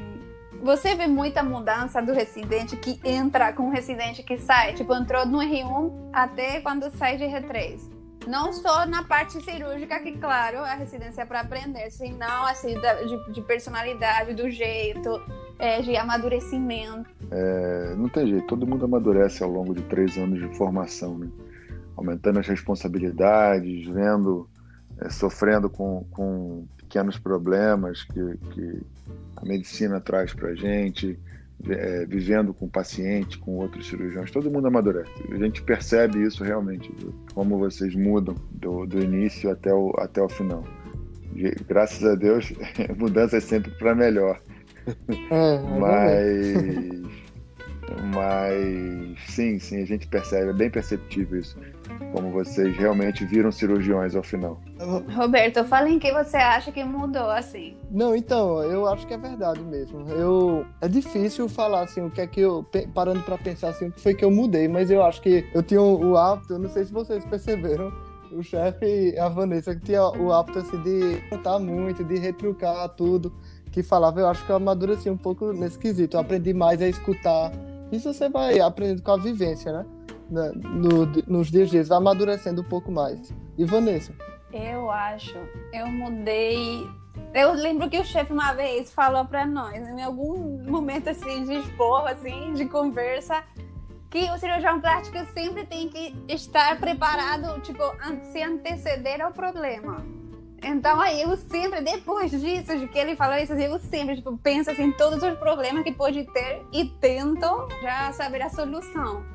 você 0.64 0.96
vê 0.96 1.08
muita 1.08 1.44
mudança 1.44 2.02
do 2.02 2.14
residente 2.14 2.78
que 2.78 3.00
entra 3.04 3.52
com 3.54 3.68
o 3.68 3.72
residente 3.72 4.24
que 4.24 4.38
sai? 4.38 4.74
Tipo, 4.74 4.96
entrou 4.96 5.26
no 5.26 5.40
R1 5.40 6.10
até 6.12 6.62
quando 6.62 6.90
sai 6.92 7.18
de 7.18 7.26
R3? 7.26 7.93
Não 8.28 8.54
só 8.54 8.86
na 8.86 9.04
parte 9.04 9.42
cirúrgica, 9.44 10.00
que, 10.00 10.14
claro, 10.18 10.60
a 10.60 10.74
residência 10.74 11.24
é 11.24 11.26
para 11.26 11.42
aprender, 11.42 11.90
senão, 11.92 12.46
assim, 12.46 12.76
de, 12.80 13.34
de 13.34 13.42
personalidade, 13.42 14.34
do 14.34 14.50
jeito, 14.50 15.22
é, 15.60 15.82
de 15.82 15.96
amadurecimento. 15.96 17.10
É, 17.32 17.96
não 17.96 18.10
tem 18.10 18.28
jeito, 18.28 18.48
todo 18.48 18.68
mundo 18.68 18.86
amadurece 18.86 19.44
ao 19.44 19.50
longo 19.50 19.74
de 19.74 19.82
três 19.84 20.18
anos 20.18 20.40
de 20.40 20.56
formação, 20.58 21.18
né? 21.18 21.30
Aumentando 21.96 22.40
as 22.40 22.48
responsabilidades, 22.48 23.86
vendo, 23.88 24.50
é, 25.00 25.10
sofrendo 25.10 25.70
com, 25.70 26.06
com 26.12 26.66
pequenos 26.78 27.18
problemas 27.20 28.04
que, 28.04 28.38
que 28.52 28.82
a 29.36 29.46
medicina 29.46 30.00
traz 30.00 30.34
para 30.34 30.50
a 30.50 30.56
gente, 30.56 31.20
é, 31.70 32.06
vivendo 32.06 32.54
com 32.54 32.66
o 32.66 32.70
paciente, 32.70 33.38
com 33.38 33.58
outros 33.58 33.88
cirurgiões, 33.88 34.32
todo 34.32 34.52
mundo 34.52 34.68
amadurece. 34.68 35.12
A 35.32 35.38
gente 35.38 35.62
percebe 35.62 36.22
isso 36.24 36.44
realmente, 36.44 36.92
como 37.34 37.58
vocês 37.58 37.96
mudam 37.96 38.36
do, 38.52 38.86
do 38.86 39.00
início 39.00 39.50
até 39.50 39.74
o, 39.74 39.94
até 39.98 40.22
o 40.22 40.30
final. 40.30 40.64
E, 41.36 41.52
graças 41.68 42.04
a 42.04 42.16
Deus, 42.16 42.54
mudança 42.98 43.38
é 43.38 43.40
sempre 43.40 43.72
para 43.72 43.96
melhor. 43.96 44.42
É, 45.32 45.56
é 45.56 45.80
mas, 45.80 47.02
mas 48.14 49.20
sim, 49.28 49.58
sim, 49.60 49.82
a 49.82 49.86
gente 49.86 50.08
percebe, 50.08 50.50
é 50.50 50.54
bem 50.54 50.70
perceptível 50.70 51.40
isso 51.40 51.58
como 52.12 52.30
vocês 52.32 52.76
realmente 52.78 53.26
viram 53.26 53.52
cirurgiões 53.52 54.16
ao 54.16 54.24
final. 54.24 54.60
Roberto, 55.16 55.64
fala 55.66 55.90
em 55.90 56.00
que 56.00 56.12
você 56.12 56.38
acha 56.38 56.72
que 56.72 56.84
mudou 56.84 57.30
assim. 57.30 57.76
Não, 57.90 58.16
então, 58.16 58.62
eu 58.64 58.88
acho 58.88 59.06
que 59.08 59.14
é 59.14 59.18
verdade 59.18 59.62
mesmo. 59.62 60.08
Eu 60.10 60.66
é 60.82 60.88
difícil 60.88 61.48
falar 61.50 61.82
assim 61.82 62.02
o 62.02 62.10
que 62.12 62.22
é 62.22 62.28
que 62.28 62.42
eu 62.42 62.66
parando 62.94 63.22
para 63.22 63.38
pensar 63.38 63.70
assim 63.70 63.88
o 63.88 63.92
que 63.92 64.02
foi 64.02 64.14
que 64.14 64.24
eu 64.24 64.32
mudei, 64.32 64.68
mas 64.68 64.92
eu 64.92 65.04
acho 65.04 65.22
que 65.22 65.46
eu 65.54 65.64
tinha 65.64 65.82
o 65.82 66.18
hábito, 66.18 66.54
eu 66.54 66.60
não 66.60 66.70
sei 66.70 66.86
se 66.86 66.94
vocês 66.94 67.26
perceberam, 67.26 67.92
o 68.32 68.44
chefe 68.44 69.14
e 69.14 69.20
a 69.20 69.30
Vanessa, 69.30 69.76
que 69.76 69.82
tinha 69.82 70.04
o 70.04 70.32
hábito 70.32 70.60
assim, 70.60 70.82
de 70.82 71.22
contar 71.30 71.60
muito, 71.60 72.04
de 72.04 72.18
retrucar 72.18 72.90
tudo 72.90 73.34
que 73.72 73.84
falava. 73.84 74.20
Eu 74.20 74.28
acho 74.28 74.46
que 74.46 74.52
eu 74.52 74.56
amadureci 74.56 75.10
um 75.10 75.18
pouco 75.18 75.52
nesse 75.52 75.78
quesito. 75.78 76.18
Eu 76.18 76.22
aprendi 76.22 76.54
mais 76.54 76.82
a 76.82 76.88
escutar. 76.88 77.52
Isso 77.92 78.14
você 78.14 78.30
vai 78.30 78.60
aprendendo 78.60 79.02
com 79.02 79.12
a 79.12 79.18
vivência, 79.18 79.72
né? 79.72 79.86
No, 80.34 81.06
nos 81.28 81.52
dias 81.52 81.70
dias, 81.70 81.92
amadurecendo 81.92 82.62
um 82.62 82.66
pouco 82.66 82.92
mais. 82.92 83.34
E 83.58 83.66
Vanessa? 83.66 84.14
Eu 84.52 84.90
acho, 84.90 85.38
eu 85.72 85.88
mudei. 85.88 86.88
Eu 87.34 87.54
lembro 87.54 87.90
que 87.90 88.00
o 88.00 88.06
chefe 88.06 88.34
uma 88.34 88.54
vez 88.54 88.92
falou 88.92 89.26
para 89.26 89.46
nós, 89.46 89.88
em 89.88 90.02
algum 90.02 90.64
momento 90.64 91.10
assim 91.10 91.44
de 91.44 91.54
expor, 91.54 92.08
assim, 92.08 92.54
de 92.54 92.66
conversa, 92.66 93.44
que 94.10 94.30
o 94.32 94.38
cirurgião 94.38 94.80
plástico 94.80 95.18
sempre 95.34 95.66
tem 95.66 95.90
que 95.90 96.16
estar 96.28 96.80
preparado, 96.80 97.60
tipo, 97.62 97.82
se 98.32 98.42
anteceder 98.42 99.22
ao 99.22 99.32
problema. 99.32 100.06
Então 100.64 101.02
aí 101.02 101.22
eu 101.22 101.36
sempre, 101.36 101.82
depois 101.82 102.32
disso, 102.32 102.78
de 102.78 102.88
que 102.88 102.98
ele 102.98 103.16
falou 103.16 103.38
isso, 103.38 103.54
eu 103.54 103.78
sempre 103.80 104.16
tipo, 104.16 104.38
penso 104.38 104.72
assim, 104.72 104.92
todos 104.94 105.22
os 105.22 105.38
problemas 105.38 105.84
que 105.84 105.92
pode 105.92 106.24
ter 106.32 106.64
e 106.72 106.86
tento 106.86 107.68
já 107.82 108.14
saber 108.14 108.44
a 108.44 108.50
solução. 108.50 109.33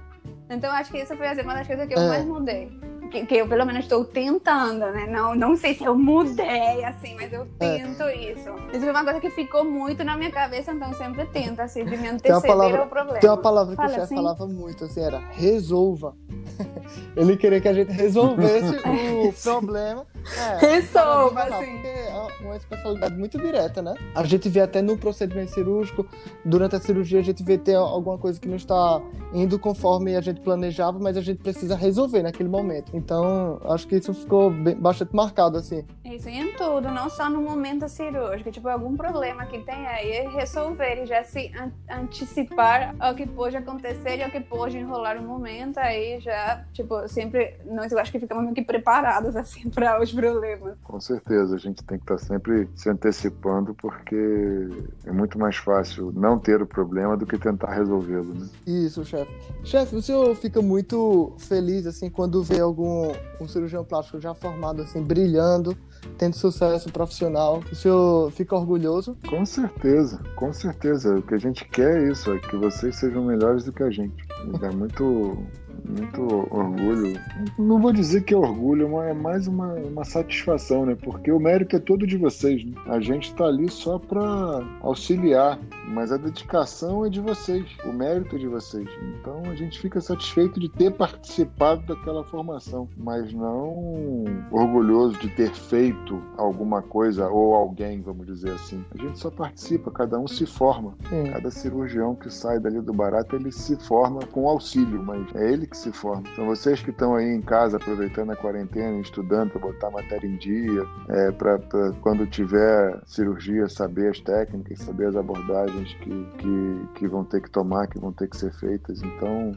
Então 0.50 0.72
acho 0.72 0.90
que 0.90 0.98
isso 0.98 1.16
foi 1.16 1.26
assim, 1.28 1.42
uma 1.42 1.54
das 1.54 1.66
coisas 1.66 1.86
que 1.86 1.94
eu 1.94 2.00
é. 2.00 2.08
mais 2.08 2.24
mudei 2.24 2.70
que, 3.08 3.26
que, 3.26 3.34
eu 3.36 3.48
pelo 3.48 3.64
menos 3.64 3.84
estou 3.84 4.04
tentando, 4.04 4.86
né? 4.90 5.06
Não, 5.06 5.34
não 5.34 5.56
sei 5.56 5.74
se 5.74 5.84
eu 5.84 5.96
mudei, 5.96 6.84
assim, 6.84 7.14
mas 7.14 7.32
eu 7.32 7.46
é. 7.58 7.78
tento 7.78 8.02
é. 8.02 8.32
isso. 8.32 8.50
Isso 8.72 8.80
foi 8.80 8.90
uma 8.90 9.04
coisa 9.04 9.20
que 9.20 9.30
ficou 9.30 9.64
muito 9.64 10.04
na 10.04 10.16
minha 10.16 10.30
cabeça, 10.30 10.72
então 10.72 10.92
sempre 10.94 11.26
tento, 11.26 11.60
assim, 11.60 11.84
de 11.84 11.96
me 11.96 12.08
anteceder 12.08 12.42
palavra, 12.42 12.80
ao 12.80 12.86
problema. 12.86 13.20
Tem 13.20 13.30
uma 13.30 13.36
palavra 13.36 13.74
que 13.74 13.76
Fala 13.76 13.88
o 13.88 13.92
chefe 13.92 14.04
assim? 14.04 14.14
falava 14.14 14.46
muito, 14.46 14.84
assim, 14.84 15.00
era 15.00 15.18
resolva. 15.18 16.14
Ele 17.16 17.36
queria 17.36 17.60
que 17.60 17.68
a 17.68 17.74
gente 17.74 17.92
resolvesse 17.92 18.76
o 19.26 19.32
problema. 19.42 20.06
É, 20.36 20.66
Resolva, 20.74 21.42
assim. 21.42 21.80
É 21.84 22.28
uma 22.40 22.56
especialidade 22.56 23.14
muito 23.16 23.38
direta, 23.38 23.82
né? 23.82 23.94
A 24.14 24.24
gente 24.24 24.48
vê 24.48 24.60
até 24.60 24.80
no 24.82 24.96
procedimento 24.96 25.52
cirúrgico, 25.52 26.06
durante 26.44 26.76
a 26.76 26.80
cirurgia, 26.80 27.20
a 27.20 27.22
gente 27.22 27.42
vê 27.42 27.58
ter 27.58 27.74
alguma 27.74 28.18
coisa 28.18 28.40
que 28.40 28.48
não 28.48 28.56
está 28.56 29.00
indo 29.32 29.58
conforme 29.58 30.16
a 30.16 30.20
gente 30.20 30.40
planejava, 30.40 30.98
mas 30.98 31.16
a 31.16 31.20
gente 31.20 31.42
precisa 31.42 31.76
resolver 31.76 32.22
naquele 32.22 32.48
momento. 32.48 32.96
Então, 32.96 33.60
acho 33.64 33.86
que 33.86 33.96
isso 33.96 34.14
ficou 34.14 34.50
bem, 34.50 34.74
bastante 34.74 35.14
marcado, 35.14 35.58
assim. 35.58 35.84
Isso, 36.04 36.28
e 36.28 36.38
em 36.38 36.52
tudo, 36.54 36.90
não 36.90 37.10
só 37.10 37.28
no 37.28 37.40
momento 37.40 37.88
cirúrgico. 37.88 38.50
Tipo, 38.50 38.68
algum 38.68 38.96
problema 38.96 39.46
que 39.46 39.58
tem 39.58 39.86
aí, 39.86 40.26
resolver 40.28 41.02
e 41.02 41.06
já 41.06 41.22
se 41.22 41.52
an 41.56 41.72
antecipar 41.90 42.94
ao 42.98 43.14
que 43.14 43.26
pode 43.26 43.56
acontecer 43.56 44.18
e 44.18 44.22
ao 44.22 44.30
que 44.30 44.40
pode 44.40 44.78
enrolar 44.78 45.16
o 45.18 45.22
momento, 45.22 45.78
aí 45.78 46.20
já, 46.20 46.64
tipo, 46.72 47.06
sempre, 47.08 47.56
nós 47.66 47.92
eu 47.92 47.98
acho 47.98 48.10
que 48.10 48.18
ficamos 48.18 48.42
meio 48.44 48.54
que 48.54 48.62
preparados, 48.62 49.36
assim, 49.36 49.68
para 49.68 50.00
os 50.00 50.12
problemas. 50.20 50.76
Com 50.82 51.00
certeza, 51.00 51.54
a 51.54 51.58
gente 51.58 51.82
tem 51.84 51.98
que 51.98 52.04
estar 52.04 52.18
sempre 52.18 52.68
se 52.74 52.90
antecipando, 52.90 53.74
porque 53.74 54.68
é 55.04 55.12
muito 55.12 55.38
mais 55.38 55.56
fácil 55.56 56.12
não 56.14 56.38
ter 56.38 56.60
o 56.60 56.66
problema 56.66 57.16
do 57.16 57.26
que 57.26 57.38
tentar 57.38 57.72
resolvê-lo, 57.72 58.34
né? 58.34 58.48
Isso, 58.66 59.04
chefe. 59.04 59.32
Chefe, 59.64 59.96
o 59.96 60.02
senhor 60.02 60.34
fica 60.34 60.60
muito 60.60 61.32
feliz, 61.38 61.86
assim, 61.86 62.10
quando 62.10 62.42
vê 62.42 62.60
algum 62.60 62.88
um, 62.88 63.12
um 63.40 63.48
cirurgião 63.48 63.84
plástico 63.84 64.20
já 64.20 64.34
formado, 64.34 64.82
assim, 64.82 65.02
brilhando, 65.02 65.76
tendo 66.16 66.34
sucesso 66.34 66.90
profissional. 66.92 67.62
O 67.70 67.74
senhor 67.74 68.30
fica 68.32 68.56
orgulhoso? 68.56 69.16
Com 69.28 69.44
certeza, 69.44 70.20
com 70.36 70.52
certeza. 70.52 71.16
O 71.16 71.22
que 71.22 71.34
a 71.34 71.38
gente 71.38 71.64
quer 71.66 72.02
é 72.02 72.10
isso, 72.10 72.32
é 72.32 72.38
que 72.38 72.56
vocês 72.56 72.96
sejam 72.96 73.24
melhores 73.24 73.64
do 73.64 73.72
que 73.72 73.82
a 73.82 73.90
gente. 73.90 74.24
É 74.62 74.70
muito, 74.70 75.38
muito 75.84 76.22
orgulho. 76.54 77.20
Não 77.58 77.80
vou 77.80 77.92
dizer 77.92 78.22
que 78.24 78.34
é 78.34 78.36
orgulho, 78.36 78.88
mas 78.90 79.08
é 79.08 79.14
mais 79.14 79.46
uma, 79.46 79.74
uma 79.74 80.04
satisfação, 80.04 80.86
né? 80.86 80.96
Porque 81.00 81.30
o 81.30 81.38
mérito 81.38 81.76
é 81.76 81.78
todo 81.78 82.06
de 82.06 82.16
vocês. 82.16 82.64
Né? 82.64 82.72
A 82.86 83.00
gente 83.00 83.30
está 83.30 83.44
ali 83.44 83.70
só 83.70 83.98
para 83.98 84.62
auxiliar, 84.82 85.58
mas 85.88 86.12
a 86.12 86.16
dedicação 86.16 87.04
é 87.04 87.08
de 87.08 87.20
vocês, 87.20 87.64
o 87.84 87.92
mérito 87.92 88.36
é 88.36 88.38
de 88.38 88.48
vocês. 88.48 88.88
Então 89.20 89.42
a 89.50 89.54
gente 89.54 89.78
fica 89.78 90.00
satisfeito 90.00 90.60
de 90.60 90.68
ter 90.68 90.92
participado 90.92 91.82
daquela 91.86 92.24
formação, 92.24 92.88
mas 92.96 93.32
não 93.32 94.24
orgulhoso 94.50 95.18
de 95.18 95.28
ter 95.30 95.52
feito 95.52 96.22
alguma 96.36 96.82
coisa 96.82 97.28
ou 97.28 97.54
alguém, 97.54 98.00
vamos 98.00 98.26
dizer 98.26 98.52
assim. 98.52 98.84
A 98.94 98.98
gente 98.98 99.18
só 99.18 99.30
participa, 99.30 99.90
cada 99.90 100.18
um 100.18 100.26
se 100.26 100.46
forma. 100.46 100.94
Cada 101.32 101.50
cirurgião 101.50 102.14
que 102.14 102.30
sai 102.30 102.58
dali 102.58 102.80
do 102.80 102.92
barato, 102.92 103.36
ele 103.36 103.52
se 103.52 103.76
forma 103.76 104.20
com 104.26 104.48
auxílio, 104.48 105.02
mas 105.02 105.34
é 105.34 105.52
ele 105.52 105.66
que 105.68 105.76
se 105.76 105.92
forma. 105.92 106.22
São 106.34 106.46
vocês 106.46 106.82
que 106.82 106.90
estão 106.90 107.14
aí 107.14 107.26
em 107.26 107.42
casa 107.42 107.76
aproveitando 107.76 108.30
a 108.30 108.36
quarentena, 108.36 108.98
estudando 109.00 109.50
para 109.50 109.60
botar 109.60 109.90
matéria 109.90 110.26
em 110.26 110.36
dia, 110.36 110.82
é, 111.08 111.30
para 111.30 111.58
quando 112.00 112.26
tiver 112.26 113.00
cirurgia 113.06 113.68
saber 113.68 114.10
as 114.10 114.20
técnicas, 114.20 114.78
saber 114.78 115.06
as 115.06 115.16
abordagens 115.16 115.94
que, 115.94 116.28
que, 116.38 116.88
que 116.94 117.08
vão 117.08 117.24
ter 117.24 117.40
que 117.42 117.50
tomar, 117.50 117.86
que 117.86 117.98
vão 117.98 118.12
ter 118.12 118.28
que 118.28 118.36
ser 118.36 118.52
feitas. 118.52 119.02
Então, 119.02 119.52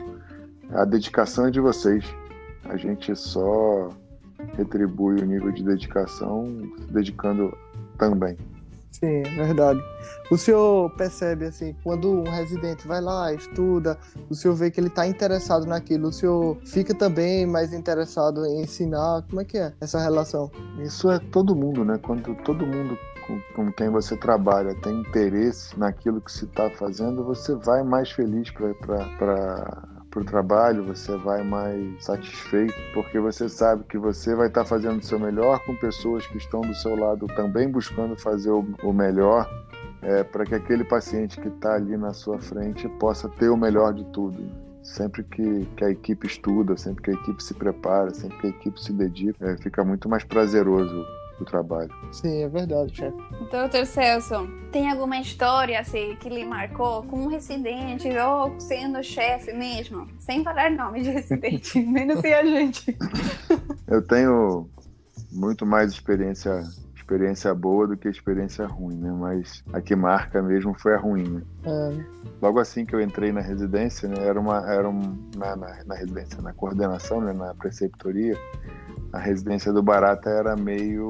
a 0.73 0.85
dedicação 0.85 1.47
é 1.47 1.51
de 1.51 1.59
vocês. 1.59 2.05
A 2.65 2.77
gente 2.77 3.15
só 3.15 3.89
retribui 4.57 5.21
o 5.21 5.25
nível 5.25 5.51
de 5.51 5.63
dedicação 5.63 6.45
se 6.77 6.93
dedicando 6.93 7.55
também. 7.97 8.37
Sim, 8.91 9.23
verdade. 9.23 9.81
O 10.29 10.37
senhor 10.37 10.89
percebe, 10.91 11.45
assim, 11.45 11.75
quando 11.83 12.11
um 12.11 12.29
residente 12.29 12.87
vai 12.87 13.01
lá, 13.01 13.33
estuda, 13.33 13.97
o 14.29 14.35
senhor 14.35 14.53
vê 14.53 14.69
que 14.69 14.79
ele 14.79 14.87
está 14.87 15.07
interessado 15.07 15.65
naquilo, 15.65 16.09
o 16.09 16.11
senhor 16.11 16.57
fica 16.65 16.93
também 16.93 17.45
mais 17.45 17.73
interessado 17.73 18.45
em 18.45 18.61
ensinar? 18.61 19.23
Como 19.29 19.41
é 19.41 19.45
que 19.45 19.57
é 19.57 19.73
essa 19.81 19.99
relação? 19.99 20.51
Isso 20.79 21.09
é 21.09 21.19
todo 21.19 21.55
mundo, 21.55 21.83
né? 21.83 21.97
Quando 22.01 22.35
todo 22.43 22.65
mundo 22.65 22.97
com 23.55 23.71
quem 23.71 23.89
você 23.89 24.17
trabalha 24.17 24.75
tem 24.75 24.99
interesse 25.01 25.77
naquilo 25.79 26.19
que 26.19 26.31
se 26.31 26.45
está 26.45 26.69
fazendo, 26.71 27.23
você 27.23 27.55
vai 27.55 27.83
mais 27.83 28.11
feliz 28.11 28.51
para 28.51 29.87
para 30.11 30.21
o 30.21 30.25
trabalho, 30.25 30.83
você 30.83 31.15
vai 31.15 31.41
mais 31.41 32.03
satisfeito, 32.03 32.75
porque 32.93 33.17
você 33.19 33.47
sabe 33.47 33.85
que 33.85 33.97
você 33.97 34.35
vai 34.35 34.47
estar 34.47 34.61
tá 34.61 34.67
fazendo 34.67 34.99
o 34.99 35.03
seu 35.03 35.17
melhor 35.17 35.63
com 35.65 35.73
pessoas 35.77 36.27
que 36.27 36.37
estão 36.37 36.61
do 36.61 36.75
seu 36.75 36.95
lado 36.95 37.25
também 37.27 37.69
buscando 37.69 38.15
fazer 38.17 38.51
o, 38.51 38.93
melhor, 38.93 39.49
é, 40.01 40.23
para 40.23 40.45
que 40.45 40.53
aquele 40.53 40.83
paciente 40.83 41.39
que 41.39 41.47
está 41.47 41.75
ali 41.75 41.95
na 41.95 42.13
sua 42.13 42.39
frente 42.39 42.87
possa 42.99 43.29
ter 43.29 43.49
o 43.49 43.57
melhor 43.57 43.93
de 43.93 44.03
tudo. 44.05 44.37
Sempre 44.83 45.23
que, 45.23 45.65
que, 45.77 45.85
a 45.85 45.89
equipe 45.89 46.27
estuda, 46.27 46.75
sempre 46.75 47.03
que 47.03 47.11
a 47.11 47.13
equipe 47.13 47.41
se 47.41 47.53
prepara, 47.53 48.13
sempre 48.13 48.37
que 48.39 48.47
a 48.47 48.49
equipe 48.49 48.81
se 48.83 48.91
dedica, 48.91 49.49
é, 49.49 49.57
fica 49.57 49.83
muito 49.83 50.09
mais 50.09 50.23
prazeroso 50.23 51.05
do 51.41 51.45
trabalho. 51.45 51.89
Sim, 52.11 52.43
é 52.43 52.47
verdade, 52.47 52.95
chefe. 52.95 53.17
Doutor 53.51 53.85
Celso, 53.85 54.47
tem 54.71 54.89
alguma 54.89 55.19
história 55.19 55.79
assim, 55.79 56.15
que 56.19 56.29
lhe 56.29 56.45
marcou 56.45 57.03
com 57.03 57.23
um 57.23 57.27
residente 57.27 58.07
ou 58.17 58.59
sendo 58.59 59.03
chefe 59.03 59.51
mesmo? 59.51 60.07
Sem 60.19 60.43
falar 60.43 60.71
nome 60.71 61.01
de 61.01 61.09
residente, 61.09 61.79
menos 61.81 62.19
se 62.21 62.33
a 62.33 62.45
gente. 62.45 62.97
Eu 63.87 64.01
tenho 64.01 64.69
muito 65.31 65.65
mais 65.65 65.91
experiência 65.91 66.63
experiência 67.11 67.53
boa 67.53 67.87
do 67.87 67.97
que 67.97 68.07
experiência 68.07 68.65
ruim, 68.65 68.95
né? 68.95 69.11
Mas 69.11 69.63
a 69.73 69.81
que 69.81 69.95
marca 69.95 70.41
mesmo 70.41 70.73
foi 70.79 70.95
a 70.95 70.97
ruim, 70.97 71.27
né? 71.27 71.41
É. 71.65 72.05
Logo 72.41 72.59
assim 72.59 72.85
que 72.85 72.95
eu 72.95 73.01
entrei 73.01 73.31
na 73.33 73.41
residência, 73.41 74.07
né? 74.07 74.15
Era 74.25 74.39
uma, 74.39 74.71
era 74.71 74.89
um, 74.89 75.17
na, 75.35 75.55
na, 75.55 75.83
na 75.85 75.95
residência, 75.95 76.41
na 76.41 76.53
coordenação, 76.53 77.19
né? 77.19 77.33
Na 77.33 77.53
preceptoria, 77.53 78.37
a 79.11 79.19
residência 79.19 79.73
do 79.73 79.83
Barata 79.83 80.29
era 80.29 80.55
meio 80.55 81.09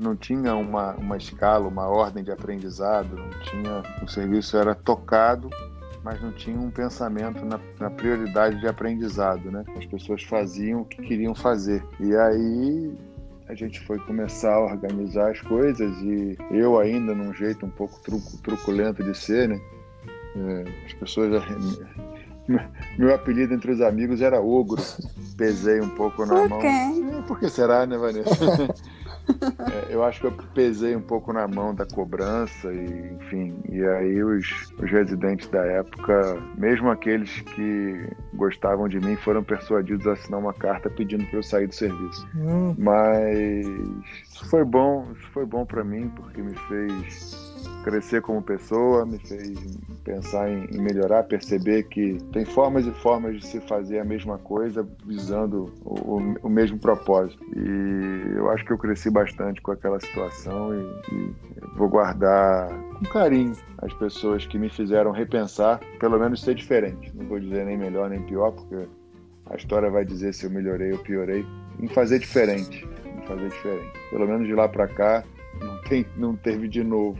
não 0.00 0.16
tinha 0.16 0.54
uma, 0.54 0.94
uma 0.94 1.18
escala, 1.18 1.68
uma 1.68 1.86
ordem 1.86 2.24
de 2.24 2.32
aprendizado, 2.32 3.14
não 3.14 3.28
tinha 3.40 3.82
o 4.02 4.08
serviço 4.08 4.56
era 4.56 4.74
tocado, 4.74 5.50
mas 6.02 6.22
não 6.22 6.32
tinha 6.32 6.58
um 6.58 6.70
pensamento 6.70 7.44
na, 7.44 7.60
na, 7.78 7.90
prioridade 7.90 8.58
de 8.58 8.66
aprendizado, 8.66 9.50
né? 9.50 9.62
As 9.76 9.84
pessoas 9.84 10.22
faziam 10.22 10.80
o 10.80 10.84
que 10.86 11.02
queriam 11.02 11.34
fazer 11.34 11.84
e 12.00 12.16
aí 12.16 12.96
a 13.52 13.54
gente 13.54 13.80
foi 13.80 13.98
começar 13.98 14.54
a 14.54 14.60
organizar 14.60 15.30
as 15.30 15.40
coisas 15.42 15.94
e 16.00 16.38
eu 16.50 16.78
ainda 16.78 17.14
num 17.14 17.34
jeito 17.34 17.66
um 17.66 17.70
pouco 17.70 18.00
truco, 18.00 18.38
truculento 18.42 19.04
de 19.04 19.14
ser, 19.14 19.48
né? 19.48 19.60
É, 20.34 20.86
as 20.86 20.94
pessoas 20.94 21.44
meu 22.98 23.14
apelido 23.14 23.52
entre 23.52 23.70
os 23.70 23.82
amigos 23.82 24.22
era 24.22 24.40
Ogro. 24.40 24.82
Pesei 25.36 25.80
um 25.80 25.90
pouco 25.90 26.24
na 26.24 26.34
Por 26.34 26.48
mão. 26.48 26.60
Quê? 26.60 26.68
Por 27.26 27.38
que 27.38 27.48
será, 27.48 27.86
né, 27.86 27.98
Vanessa? 27.98 28.34
é, 29.28 29.94
eu 29.94 30.04
acho 30.04 30.20
que 30.20 30.26
eu 30.26 30.32
pesei 30.54 30.96
um 30.96 31.00
pouco 31.00 31.32
na 31.32 31.46
mão 31.46 31.74
da 31.74 31.86
cobrança 31.86 32.72
e, 32.72 33.14
enfim, 33.14 33.54
e 33.68 33.82
aí 33.84 34.22
os, 34.22 34.72
os 34.78 34.90
residentes 34.90 35.48
da 35.48 35.64
época, 35.64 36.42
mesmo 36.56 36.90
aqueles 36.90 37.40
que 37.40 38.08
gostavam 38.34 38.88
de 38.88 38.98
mim, 39.00 39.16
foram 39.16 39.42
persuadidos 39.42 40.06
a 40.06 40.12
assinar 40.12 40.40
uma 40.40 40.54
carta 40.54 40.90
pedindo 40.90 41.24
para 41.26 41.38
eu 41.38 41.42
sair 41.42 41.66
do 41.66 41.74
serviço. 41.74 42.26
Hum. 42.34 42.74
Mas 42.78 43.66
isso 44.24 44.48
foi 44.48 44.64
bom, 44.64 45.08
isso 45.12 45.28
foi 45.28 45.46
bom 45.46 45.64
para 45.64 45.84
mim 45.84 46.10
porque 46.16 46.42
me 46.42 46.54
fez 46.68 47.51
crescer 47.82 48.22
como 48.22 48.42
pessoa, 48.42 49.04
me 49.04 49.18
fez 49.18 49.58
pensar 50.04 50.50
em, 50.50 50.64
em, 50.72 50.80
melhorar, 50.80 51.24
perceber 51.24 51.84
que 51.84 52.18
tem 52.32 52.44
formas 52.44 52.86
e 52.86 52.92
formas 52.92 53.40
de 53.40 53.46
se 53.46 53.60
fazer 53.60 53.98
a 53.98 54.04
mesma 54.04 54.38
coisa 54.38 54.86
visando 55.04 55.72
o, 55.84 56.18
o, 56.42 56.48
mesmo 56.48 56.78
propósito. 56.78 57.42
E 57.56 58.36
eu 58.36 58.50
acho 58.50 58.64
que 58.64 58.72
eu 58.72 58.78
cresci 58.78 59.10
bastante 59.10 59.60
com 59.60 59.72
aquela 59.72 60.00
situação 60.00 60.74
e, 60.74 61.14
e 61.14 61.34
vou 61.76 61.88
guardar 61.88 62.68
com 62.98 63.04
carinho 63.06 63.52
as 63.78 63.92
pessoas 63.94 64.46
que 64.46 64.58
me 64.58 64.68
fizeram 64.68 65.10
repensar, 65.10 65.80
pelo 65.98 66.18
menos 66.18 66.42
ser 66.42 66.54
diferente. 66.54 67.12
Não 67.14 67.26
vou 67.26 67.38
dizer 67.38 67.64
nem 67.64 67.76
melhor 67.76 68.08
nem 68.10 68.22
pior, 68.22 68.52
porque 68.52 68.88
a 69.46 69.56
história 69.56 69.90
vai 69.90 70.04
dizer 70.04 70.32
se 70.32 70.46
eu 70.46 70.50
melhorei 70.50 70.92
ou 70.92 70.98
piorei, 70.98 71.44
em 71.80 71.88
fazer 71.88 72.18
diferente, 72.18 72.88
em 73.04 73.26
fazer 73.26 73.48
diferente. 73.48 73.92
Pelo 74.10 74.26
menos 74.26 74.46
de 74.46 74.54
lá 74.54 74.68
para 74.68 74.86
cá 74.88 75.24
não 75.60 75.80
tem, 75.82 76.06
não 76.16 76.36
teve 76.36 76.68
de 76.68 76.82
novo. 76.82 77.18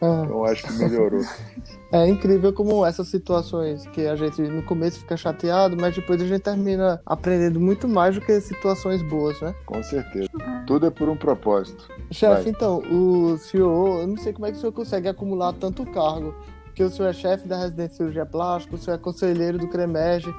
Ah. 0.00 0.22
Então 0.24 0.44
acho 0.44 0.64
que 0.64 0.72
melhorou. 0.74 1.22
É 1.92 2.08
incrível 2.08 2.52
como 2.52 2.84
essas 2.84 3.06
situações 3.06 3.86
que 3.88 4.04
a 4.04 4.16
gente 4.16 4.42
no 4.42 4.64
começo 4.64 4.98
fica 4.98 5.16
chateado, 5.16 5.76
mas 5.76 5.94
depois 5.94 6.20
a 6.20 6.26
gente 6.26 6.40
termina 6.40 7.00
aprendendo 7.06 7.60
muito 7.60 7.86
mais 7.86 8.16
do 8.16 8.20
que 8.20 8.40
situações 8.40 9.00
boas, 9.02 9.40
né? 9.40 9.54
Com 9.64 9.80
certeza. 9.80 10.28
Tudo 10.66 10.86
é 10.86 10.90
por 10.90 11.08
um 11.08 11.16
propósito. 11.16 11.88
Chefe, 12.10 12.50
então, 12.50 12.78
o 12.90 13.38
senhor, 13.38 14.00
eu 14.00 14.08
não 14.08 14.16
sei 14.16 14.32
como 14.32 14.46
é 14.46 14.50
que 14.50 14.56
o 14.56 14.60
senhor 14.60 14.72
consegue 14.72 15.06
acumular 15.06 15.52
tanto 15.52 15.86
cargo. 15.86 16.34
Porque 16.64 16.82
o 16.82 16.90
senhor 16.90 17.10
é 17.10 17.12
chefe 17.12 17.46
da 17.46 17.56
residência 17.56 17.90
de 17.90 17.96
cirurgia 17.98 18.26
plástica, 18.26 18.74
o 18.74 18.78
senhor 18.78 18.96
é 18.96 18.98
conselheiro 18.98 19.58
do 19.58 19.68
CREMEG, 19.68 20.34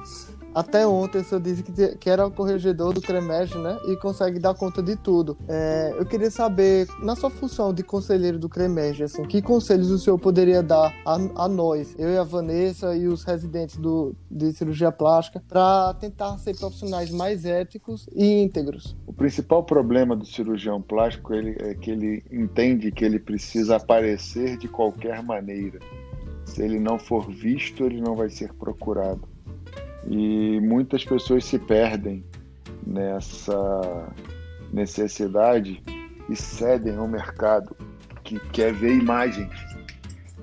até 0.56 0.86
ontem 0.86 1.22
senhor 1.22 1.40
disse 1.42 1.62
que, 1.62 1.96
que 1.96 2.08
era 2.08 2.26
o 2.26 2.30
corregedor 2.30 2.94
do 2.94 3.02
CREMEG, 3.02 3.58
né? 3.58 3.78
E 3.88 3.96
consegue 3.96 4.38
dar 4.38 4.54
conta 4.54 4.82
de 4.82 4.96
tudo. 4.96 5.36
É, 5.46 5.94
eu 5.98 6.06
queria 6.06 6.30
saber, 6.30 6.88
na 7.02 7.14
sua 7.14 7.28
função 7.28 7.74
de 7.74 7.82
conselheiro 7.82 8.38
do 8.38 8.48
CREMEG, 8.48 9.02
assim, 9.02 9.22
que 9.24 9.42
conselhos 9.42 9.90
o 9.90 9.98
senhor 9.98 10.18
poderia 10.18 10.62
dar 10.62 10.94
a, 11.04 11.44
a 11.44 11.46
nós, 11.46 11.94
eu 11.98 12.08
e 12.08 12.16
a 12.16 12.22
Vanessa 12.22 12.96
e 12.96 13.06
os 13.06 13.22
residentes 13.22 13.76
do, 13.76 14.16
de 14.30 14.50
cirurgia 14.54 14.90
plástica, 14.90 15.42
para 15.46 15.92
tentar 16.00 16.38
ser 16.38 16.56
profissionais 16.56 17.10
mais 17.10 17.44
éticos 17.44 18.08
e 18.14 18.42
íntegros? 18.42 18.96
O 19.06 19.12
principal 19.12 19.62
problema 19.62 20.16
do 20.16 20.24
cirurgião 20.24 20.80
plástico 20.80 21.34
ele, 21.34 21.54
é 21.60 21.74
que 21.74 21.90
ele 21.90 22.24
entende 22.32 22.90
que 22.90 23.04
ele 23.04 23.18
precisa 23.18 23.76
aparecer 23.76 24.56
de 24.56 24.68
qualquer 24.68 25.22
maneira. 25.22 25.78
Se 26.46 26.62
ele 26.62 26.80
não 26.80 26.98
for 26.98 27.28
visto, 27.28 27.84
ele 27.84 28.00
não 28.00 28.16
vai 28.16 28.30
ser 28.30 28.54
procurado. 28.54 29.35
E 30.08 30.60
muitas 30.60 31.04
pessoas 31.04 31.44
se 31.44 31.58
perdem 31.58 32.24
nessa 32.86 34.08
necessidade 34.72 35.82
e 36.28 36.36
cedem 36.36 36.96
ao 36.96 37.08
mercado 37.08 37.76
que 38.22 38.38
quer 38.50 38.72
ver 38.72 38.96
imagens. 38.96 39.50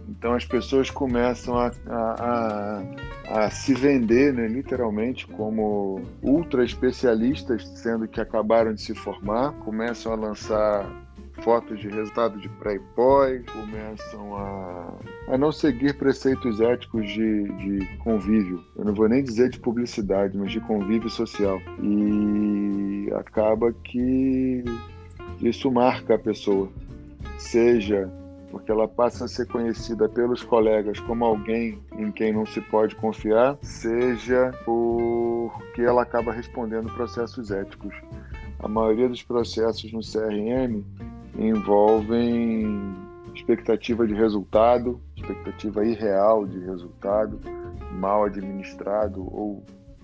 Então 0.07 0.33
as 0.33 0.45
pessoas 0.45 0.89
começam 0.89 1.57
a, 1.57 1.71
a, 1.87 2.83
a, 3.29 3.45
a 3.45 3.49
se 3.49 3.73
vender, 3.73 4.33
né, 4.33 4.47
literalmente, 4.47 5.27
como 5.27 6.01
ultra 6.21 6.63
especialistas, 6.63 7.67
sendo 7.75 8.07
que 8.07 8.19
acabaram 8.19 8.73
de 8.73 8.81
se 8.81 8.93
formar, 8.93 9.53
começam 9.59 10.11
a 10.11 10.15
lançar 10.15 11.02
fotos 11.43 11.79
de 11.79 11.89
resultado 11.89 12.39
de 12.39 12.49
pré 12.49 12.75
e 12.75 12.79
pós, 12.79 13.43
começam 13.51 14.35
a, 14.35 14.93
a 15.27 15.37
não 15.37 15.51
seguir 15.51 15.97
preceitos 15.97 16.61
éticos 16.61 17.07
de, 17.07 17.43
de 17.43 17.97
convívio. 17.97 18.63
Eu 18.75 18.85
não 18.85 18.93
vou 18.93 19.07
nem 19.07 19.23
dizer 19.23 19.49
de 19.49 19.59
publicidade, 19.59 20.37
mas 20.37 20.51
de 20.51 20.59
convívio 20.61 21.09
social. 21.09 21.59
E 21.81 23.11
acaba 23.13 23.73
que 23.83 24.63
isso 25.41 25.69
marca 25.71 26.15
a 26.15 26.19
pessoa, 26.19 26.69
seja 27.37 28.09
porque 28.49 28.71
ela 28.71 28.87
passa 28.87 29.25
a 29.25 29.27
ser 29.27 29.47
conhecida 29.47 30.07
pelos 30.07 30.43
colegas 30.43 30.99
como 30.99 31.25
alguém 31.25 31.79
em 31.97 32.11
quem 32.11 32.31
não 32.31 32.45
se 32.45 32.61
pode 32.61 32.95
confiar, 32.95 33.57
seja 33.63 34.51
porque 34.63 35.81
ela 35.81 36.03
acaba 36.03 36.31
respondendo 36.31 36.93
processos 36.93 37.49
éticos. 37.49 37.95
A 38.59 38.67
maioria 38.67 39.09
dos 39.09 39.23
processos 39.23 39.91
no 39.91 40.01
CRM 40.01 40.83
envolvem 41.37 42.95
expectativa 43.33 44.05
de 44.05 44.13
resultado, 44.13 44.99
expectativa 45.15 45.85
irreal 45.85 46.45
de 46.45 46.59
resultado, 46.59 47.39
mal 47.91 48.25
administrado 48.25 49.21
ou 49.21 49.63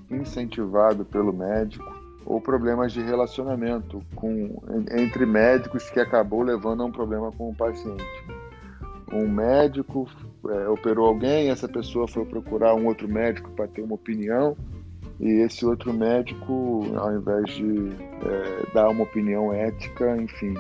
incentivado 0.10 1.06
pelo 1.06 1.32
médico, 1.32 1.86
ou 2.26 2.42
problemas 2.42 2.92
de 2.92 3.02
relacionamento 3.02 4.04
com, 4.16 4.62
entre 4.92 5.26
médicos 5.26 5.90
que 5.90 6.00
acabou 6.00 6.42
levando 6.42 6.84
a 6.84 6.86
um 6.86 6.92
problema 6.92 7.32
com 7.32 7.50
o 7.50 7.56
paciente. 7.56 8.04
Um 9.12 9.28
médico 9.28 10.08
é, 10.48 10.68
operou 10.68 11.08
alguém, 11.08 11.50
essa 11.50 11.68
pessoa 11.68 12.08
foi 12.08 12.26
procurar 12.26 12.76
um 12.76 12.86
outro 12.86 13.08
médico 13.08 13.50
para 13.52 13.68
ter 13.68 13.82
uma 13.82 13.96
opinião, 13.96 14.56
e 15.20 15.28
esse 15.42 15.66
outro 15.66 15.94
médico, 15.94 16.86
ao 16.96 17.16
invés 17.16 17.50
de 17.56 17.90
é, 18.26 18.74
dar 18.74 18.90
uma 18.90 19.04
opinião 19.04 19.52
ética, 19.52 20.16
enfim, 20.16 20.54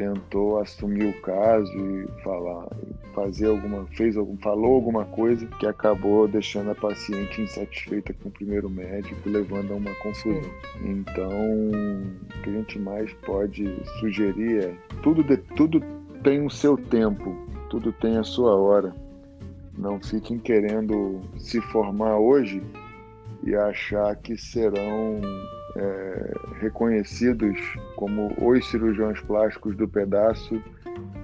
tentou 0.00 0.58
assumir 0.58 1.04
o 1.04 1.20
caso 1.20 1.70
e 1.76 2.08
falar, 2.22 2.66
fazer 3.14 3.48
alguma, 3.48 3.84
fez 3.88 4.16
algum, 4.16 4.34
falou 4.38 4.76
alguma 4.76 5.04
coisa 5.04 5.46
que 5.46 5.66
acabou 5.66 6.26
deixando 6.26 6.70
a 6.70 6.74
paciente 6.74 7.42
insatisfeita 7.42 8.14
com 8.14 8.30
o 8.30 8.32
primeiro 8.32 8.70
médico, 8.70 9.28
levando 9.28 9.74
a 9.74 9.76
uma 9.76 9.94
confusão. 9.96 10.50
Então, 10.82 11.30
o 11.30 12.42
que 12.42 12.48
a 12.48 12.52
gente 12.54 12.78
mais 12.78 13.12
pode 13.26 13.70
sugerir 13.98 14.64
é 14.64 14.74
tudo, 15.02 15.22
de, 15.22 15.36
tudo 15.36 15.82
tem 16.24 16.46
o 16.46 16.50
seu 16.50 16.78
tempo, 16.78 17.36
tudo 17.68 17.92
tem 17.92 18.16
a 18.16 18.24
sua 18.24 18.56
hora. 18.56 18.94
Não 19.76 20.00
fiquem 20.00 20.38
querendo 20.38 21.20
se 21.36 21.60
formar 21.60 22.16
hoje 22.16 22.62
e 23.42 23.54
achar 23.54 24.16
que 24.16 24.34
serão 24.34 25.20
é, 25.76 26.32
reconhecidos 26.60 27.58
como 27.96 28.34
os 28.38 28.68
cirurgiões 28.68 29.20
plásticos 29.20 29.76
do 29.76 29.88
pedaço 29.88 30.60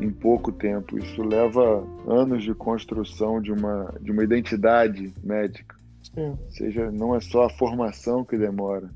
em 0.00 0.10
pouco 0.10 0.52
tempo. 0.52 0.98
Isso 0.98 1.22
leva 1.22 1.84
anos 2.06 2.42
de 2.42 2.54
construção 2.54 3.40
de 3.40 3.52
uma, 3.52 3.94
de 4.00 4.10
uma 4.10 4.24
identidade 4.24 5.12
médica. 5.22 5.76
Sim. 6.14 6.30
Ou 6.30 6.50
seja, 6.50 6.90
não 6.90 7.14
é 7.14 7.20
só 7.20 7.44
a 7.44 7.50
formação 7.50 8.24
que 8.24 8.36
demora, 8.36 8.90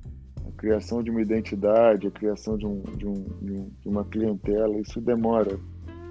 a 0.46 0.52
criação 0.56 1.02
de 1.02 1.10
uma 1.10 1.22
identidade, 1.22 2.06
a 2.06 2.10
criação 2.10 2.56
de, 2.56 2.66
um, 2.66 2.82
de, 2.96 3.06
um, 3.06 3.14
de, 3.42 3.52
um, 3.52 3.70
de 3.80 3.88
uma 3.88 4.04
clientela, 4.04 4.78
isso 4.78 5.00
demora 5.00 5.58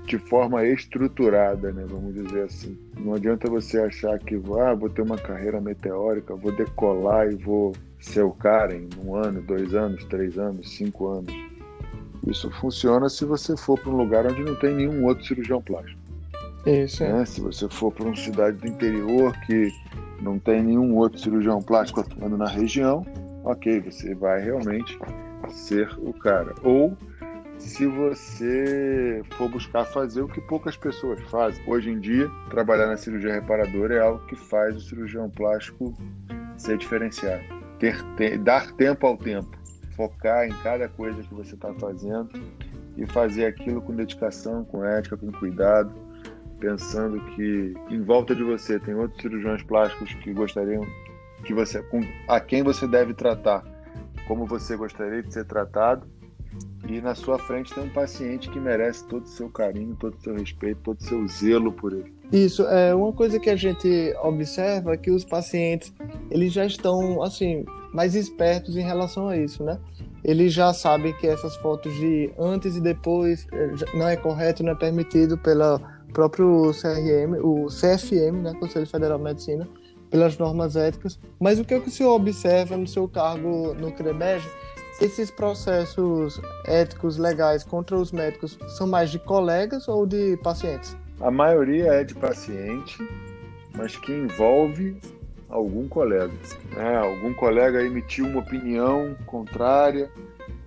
de 0.05 0.17
forma 0.17 0.65
estruturada, 0.65 1.71
né, 1.71 1.85
vamos 1.87 2.15
dizer 2.15 2.43
assim. 2.43 2.75
Não 2.97 3.13
adianta 3.13 3.47
você 3.47 3.79
achar 3.79 4.17
que 4.17 4.35
ah, 4.59 4.73
vou 4.73 4.89
ter 4.89 5.03
uma 5.03 5.17
carreira 5.17 5.61
meteórica, 5.61 6.35
vou 6.35 6.51
decolar 6.51 7.31
e 7.31 7.35
vou 7.35 7.73
ser 7.99 8.23
o 8.23 8.31
cara 8.31 8.75
em 8.75 8.87
um 9.03 9.15
ano, 9.15 9.41
dois 9.41 9.73
anos, 9.73 10.03
três 10.05 10.37
anos, 10.37 10.69
cinco 10.69 11.07
anos. 11.07 11.33
Isso 12.27 12.49
funciona 12.51 13.09
se 13.09 13.25
você 13.25 13.55
for 13.55 13.79
para 13.79 13.91
um 13.91 13.97
lugar 13.97 14.25
onde 14.25 14.43
não 14.43 14.55
tem 14.55 14.75
nenhum 14.75 15.05
outro 15.05 15.25
cirurgião 15.25 15.61
plástico. 15.61 15.99
Isso. 16.65 17.03
Né? 17.03 17.25
Se 17.25 17.41
você 17.41 17.67
for 17.69 17.91
para 17.91 18.05
uma 18.05 18.15
cidade 18.15 18.57
do 18.57 18.67
interior 18.67 19.33
que 19.45 19.71
não 20.21 20.37
tem 20.37 20.61
nenhum 20.61 20.95
outro 20.95 21.19
cirurgião 21.19 21.61
plástico 21.61 22.01
atuando 22.01 22.37
na 22.37 22.47
região, 22.47 23.05
ok, 23.43 23.79
você 23.79 24.13
vai 24.13 24.41
realmente 24.41 24.97
ser 25.49 25.89
o 25.99 26.13
cara. 26.13 26.53
Ou 26.63 26.95
se 27.57 27.85
você 27.87 29.21
for 29.31 29.49
buscar 29.49 29.85
fazer 29.85 30.21
o 30.21 30.27
que 30.27 30.41
poucas 30.41 30.77
pessoas 30.77 31.19
fazem. 31.29 31.61
Hoje 31.67 31.89
em 31.89 31.99
dia, 31.99 32.29
trabalhar 32.49 32.87
na 32.87 32.97
cirurgia 32.97 33.33
reparadora 33.33 33.95
é 33.95 33.99
algo 33.99 34.25
que 34.27 34.35
faz 34.35 34.75
o 34.75 34.79
cirurgião 34.79 35.29
plástico 35.29 35.93
ser 36.57 36.77
diferenciado. 36.77 37.58
Ter, 37.79 38.01
ter, 38.15 38.37
dar 38.37 38.71
tempo 38.73 39.07
ao 39.07 39.17
tempo, 39.17 39.57
focar 39.95 40.45
em 40.45 40.53
cada 40.61 40.87
coisa 40.89 41.21
que 41.23 41.33
você 41.33 41.55
está 41.55 41.73
fazendo 41.75 42.29
e 42.97 43.05
fazer 43.05 43.45
aquilo 43.45 43.81
com 43.81 43.95
dedicação, 43.95 44.65
com 44.65 44.83
ética, 44.83 45.15
com 45.15 45.31
cuidado, 45.31 45.91
pensando 46.59 47.19
que 47.35 47.73
em 47.89 48.01
volta 48.01 48.35
de 48.35 48.43
você 48.43 48.79
tem 48.79 48.93
outros 48.93 49.21
cirurgiões 49.21 49.63
plásticos 49.63 50.13
que 50.15 50.33
gostariam 50.33 50.85
que 51.45 51.53
você 51.53 51.81
com, 51.83 52.01
a 52.27 52.39
quem 52.39 52.63
você 52.63 52.85
deve 52.85 53.13
tratar 53.13 53.63
como 54.27 54.45
você 54.45 54.75
gostaria 54.75 55.23
de 55.23 55.33
ser 55.33 55.45
tratado 55.45 56.05
e 56.89 57.01
na 57.01 57.13
sua 57.13 57.37
frente 57.37 57.73
tem 57.73 57.83
um 57.83 57.89
paciente 57.89 58.49
que 58.49 58.59
merece 58.59 59.05
todo 59.05 59.23
o 59.23 59.27
seu 59.27 59.49
carinho, 59.49 59.95
todo 59.99 60.15
o 60.15 60.21
seu 60.21 60.35
respeito, 60.35 60.81
todo 60.83 60.99
o 60.99 61.03
seu 61.03 61.27
zelo 61.27 61.71
por 61.71 61.93
ele. 61.93 62.13
Isso, 62.31 62.63
é 62.63 62.93
uma 62.93 63.13
coisa 63.13 63.39
que 63.39 63.49
a 63.49 63.55
gente 63.55 64.13
observa 64.23 64.93
é 64.93 64.97
que 64.97 65.11
os 65.11 65.23
pacientes, 65.23 65.93
eles 66.29 66.51
já 66.53 66.65
estão, 66.65 67.21
assim, 67.21 67.65
mais 67.93 68.15
espertos 68.15 68.75
em 68.75 68.81
relação 68.81 69.27
a 69.27 69.37
isso, 69.37 69.63
né? 69.63 69.79
Eles 70.23 70.51
já 70.53 70.73
sabem 70.73 71.13
que 71.13 71.27
essas 71.27 71.55
fotos 71.57 71.93
de 71.95 72.31
antes 72.37 72.75
e 72.75 72.81
depois 72.81 73.47
é, 73.51 73.97
não 73.97 74.07
é 74.07 74.15
correto, 74.15 74.63
não 74.63 74.73
é 74.73 74.75
permitido 74.75 75.37
pelo 75.37 75.79
próprio 76.11 76.71
CRM, 76.73 77.39
o 77.41 77.67
CFM, 77.67 78.41
né, 78.43 78.53
Conselho 78.59 78.87
Federal 78.87 79.17
de 79.17 79.23
Medicina, 79.23 79.67
pelas 80.09 80.37
normas 80.37 80.75
éticas. 80.75 81.19
Mas 81.39 81.59
o 81.59 81.65
que, 81.65 81.73
é 81.73 81.79
que 81.79 81.87
o 81.87 81.91
senhor 81.91 82.13
observa 82.13 82.75
no 82.75 82.87
seu 82.87 83.07
cargo 83.07 83.73
no 83.75 83.91
CREMEG 83.91 84.43
esses 85.01 85.31
processos 85.31 86.41
éticos 86.65 87.17
legais 87.17 87.63
contra 87.63 87.97
os 87.97 88.11
médicos 88.11 88.57
são 88.77 88.87
mais 88.87 89.09
de 89.09 89.19
colegas 89.19 89.87
ou 89.87 90.05
de 90.05 90.37
pacientes? 90.37 90.95
A 91.21 91.31
maioria 91.31 91.93
é 91.93 92.03
de 92.03 92.15
paciente, 92.15 92.97
mas 93.75 93.95
que 93.95 94.11
envolve 94.11 94.99
algum 95.49 95.87
colega. 95.87 96.33
Né? 96.75 96.97
Algum 96.97 97.33
colega 97.33 97.81
emitiu 97.81 98.25
uma 98.25 98.39
opinião 98.39 99.15
contrária, 99.25 100.09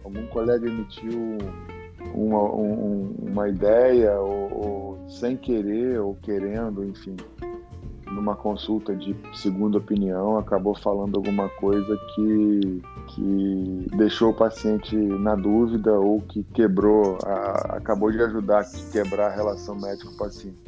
algum 0.05 0.27
colega 0.27 0.67
emitiu 0.67 1.39
uma, 2.15 2.43
um, 2.43 3.15
uma 3.21 3.49
ideia, 3.49 4.19
ou, 4.21 4.53
ou, 4.53 5.09
sem 5.09 5.37
querer 5.37 6.01
ou 6.01 6.17
querendo, 6.17 6.85
enfim, 6.85 7.17
numa 8.07 8.37
consulta 8.37 8.95
de 8.95 9.17
segunda 9.33 9.79
opinião, 9.79 10.37
acabou 10.37 10.75
falando 10.75 11.17
alguma 11.17 11.49
coisa 11.49 11.97
que, 12.15 12.83
que 13.09 13.87
deixou 13.97 14.31
o 14.31 14.35
paciente 14.35 14.97
na 14.97 15.35
dúvida 15.35 15.93
ou 15.93 16.21
que 16.21 16.43
quebrou, 16.43 17.19
a, 17.25 17.77
acabou 17.77 18.11
de 18.11 18.21
ajudar 18.23 18.61
a 18.61 18.65
quebrar 18.91 19.29
a 19.29 19.35
relação 19.35 19.75
médico-paciente. 19.75 20.59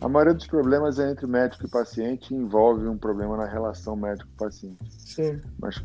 A 0.00 0.08
maioria 0.08 0.34
dos 0.34 0.46
problemas 0.46 0.98
é 0.98 1.10
entre 1.10 1.26
médico 1.26 1.64
e 1.64 1.68
paciente 1.68 2.34
e 2.34 2.36
envolve 2.36 2.88
um 2.88 2.98
problema 2.98 3.36
na 3.36 3.46
relação 3.46 3.94
médico-paciente. 3.94 4.78
Sim. 4.90 5.40
Mas 5.60 5.82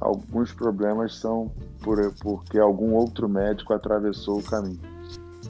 alguns 0.00 0.52
problemas 0.52 1.16
são 1.16 1.50
por, 1.82 1.98
porque 2.20 2.58
algum 2.58 2.94
outro 2.94 3.28
médico 3.28 3.72
atravessou 3.72 4.38
o 4.38 4.42
caminho. 4.42 4.80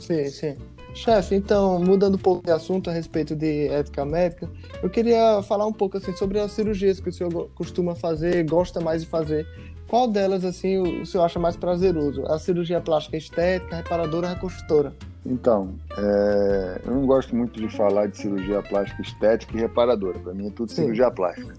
Sim, 0.01 0.27
sim. 0.31 0.57
Chefe, 0.99 1.37
então, 1.37 1.79
mudando 1.79 2.17
um 2.17 2.19
pouco 2.19 2.45
de 2.45 2.51
assunto 2.51 2.91
a 2.91 2.93
respeito 2.93 3.37
de 3.37 3.69
ética 3.69 4.05
médica, 4.05 4.51
eu 4.83 4.91
queria 4.91 5.41
falar 5.45 5.65
um 5.65 5.73
pouco 5.73 5.97
assim 5.97 6.13
sobre 6.17 6.41
as 6.41 6.51
cirurgias 6.51 6.99
que 6.99 7.09
o 7.09 7.13
senhor 7.13 7.49
costuma 7.55 7.95
fazer, 7.95 8.45
gosta 8.45 8.81
mais 8.81 9.03
de 9.03 9.09
fazer. 9.09 9.47
Qual 9.87 10.09
delas 10.09 10.45
assim 10.45 10.77
o 10.77 11.07
senhor 11.07 11.23
acha 11.23 11.39
mais 11.39 11.57
prazeroso? 11.57 12.27
A 12.27 12.37
cirurgia 12.37 12.81
plástica 12.81 13.17
estética, 13.17 13.77
reparadora, 13.77 14.31
reconstrutora? 14.31 14.93
Então, 15.25 15.73
é, 15.97 16.81
eu 16.85 16.93
não 16.93 17.07
gosto 17.07 17.35
muito 17.35 17.61
de 17.61 17.69
falar 17.77 18.07
de 18.07 18.19
cirurgia 18.19 18.61
plástica 18.61 19.01
estética 19.01 19.57
e 19.57 19.61
reparadora. 19.61 20.19
Para 20.19 20.35
mim 20.35 20.49
é 20.49 20.51
tudo 20.51 20.73
Sim. 20.73 20.83
cirurgia 20.83 21.13
plástica. 21.13 21.55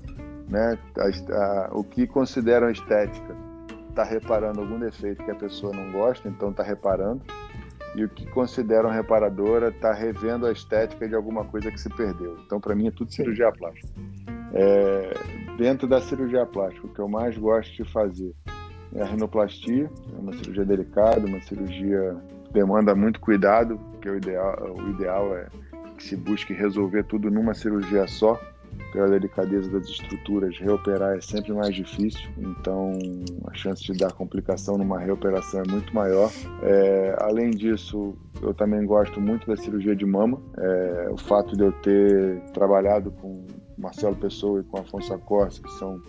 Né? 0.49 0.77
A, 0.97 1.35
a, 1.35 1.69
o 1.71 1.83
que 1.85 2.05
consideram 2.05 2.69
estética 2.69 3.37
está 3.89 4.03
reparando 4.03 4.59
algum 4.59 4.77
defeito 4.77 5.23
que 5.23 5.31
a 5.31 5.35
pessoa 5.35 5.73
não 5.73 5.93
gosta, 5.93 6.27
então 6.27 6.49
está 6.49 6.61
reparando. 6.61 7.21
E 7.95 8.03
o 8.03 8.09
que 8.09 8.25
consideram 8.27 8.89
reparadora 8.89 9.69
está 9.69 9.93
revendo 9.93 10.45
a 10.45 10.51
estética 10.51 11.07
de 11.07 11.15
alguma 11.15 11.43
coisa 11.45 11.71
que 11.71 11.79
se 11.79 11.89
perdeu. 11.89 12.37
Então, 12.45 12.59
para 12.59 12.75
mim, 12.75 12.87
é 12.87 12.91
tudo 12.91 13.11
cirurgia 13.11 13.51
plástica. 13.51 13.87
É, 14.53 15.13
dentro 15.57 15.87
da 15.87 16.01
cirurgia 16.01 16.45
plástica, 16.45 16.85
o 16.85 16.89
que 16.89 16.99
eu 16.99 17.07
mais 17.07 17.37
gosto 17.37 17.71
de 17.83 17.91
fazer 17.91 18.33
é 18.95 19.01
a 19.01 19.05
rinoplastia, 19.05 19.89
é 20.15 20.19
uma 20.19 20.33
cirurgia 20.33 20.65
delicada, 20.65 21.25
uma 21.25 21.41
cirurgia 21.41 22.15
demanda 22.51 22.95
muito 22.95 23.19
cuidado, 23.19 23.77
porque 23.91 24.09
o 24.09 24.17
ideal, 24.17 24.75
o 24.75 24.89
ideal 24.89 25.35
é 25.37 25.47
que 25.97 26.03
se 26.03 26.15
busque 26.15 26.53
resolver 26.53 27.03
tudo 27.03 27.29
numa 27.29 27.53
cirurgia 27.53 28.07
só. 28.07 28.39
Pela 28.91 29.07
delicadeza 29.07 29.69
das 29.69 29.87
estruturas, 29.87 30.57
reoperar 30.57 31.17
é 31.17 31.21
sempre 31.21 31.53
mais 31.53 31.75
difícil, 31.75 32.27
então 32.37 32.97
a 33.45 33.53
chance 33.53 33.83
de 33.83 33.93
dar 33.93 34.11
complicação 34.13 34.77
numa 34.77 34.99
reoperação 34.99 35.61
é 35.61 35.71
muito 35.71 35.93
maior. 35.93 36.31
É, 36.63 37.15
além 37.19 37.51
disso, 37.51 38.17
eu 38.41 38.53
também 38.53 38.83
gosto 38.85 39.21
muito 39.21 39.45
da 39.45 39.55
cirurgia 39.55 39.95
de 39.95 40.05
mama. 40.05 40.41
É, 40.57 41.09
o 41.11 41.17
fato 41.17 41.55
de 41.55 41.63
eu 41.63 41.71
ter 41.71 42.41
trabalhado 42.53 43.11
com 43.11 43.45
Marcelo 43.77 44.15
Pessoa 44.15 44.61
e 44.61 44.63
com 44.63 44.79
Afonso 44.79 45.13
Acorce, 45.13 45.61
que 45.61 45.71
são 45.73 46.01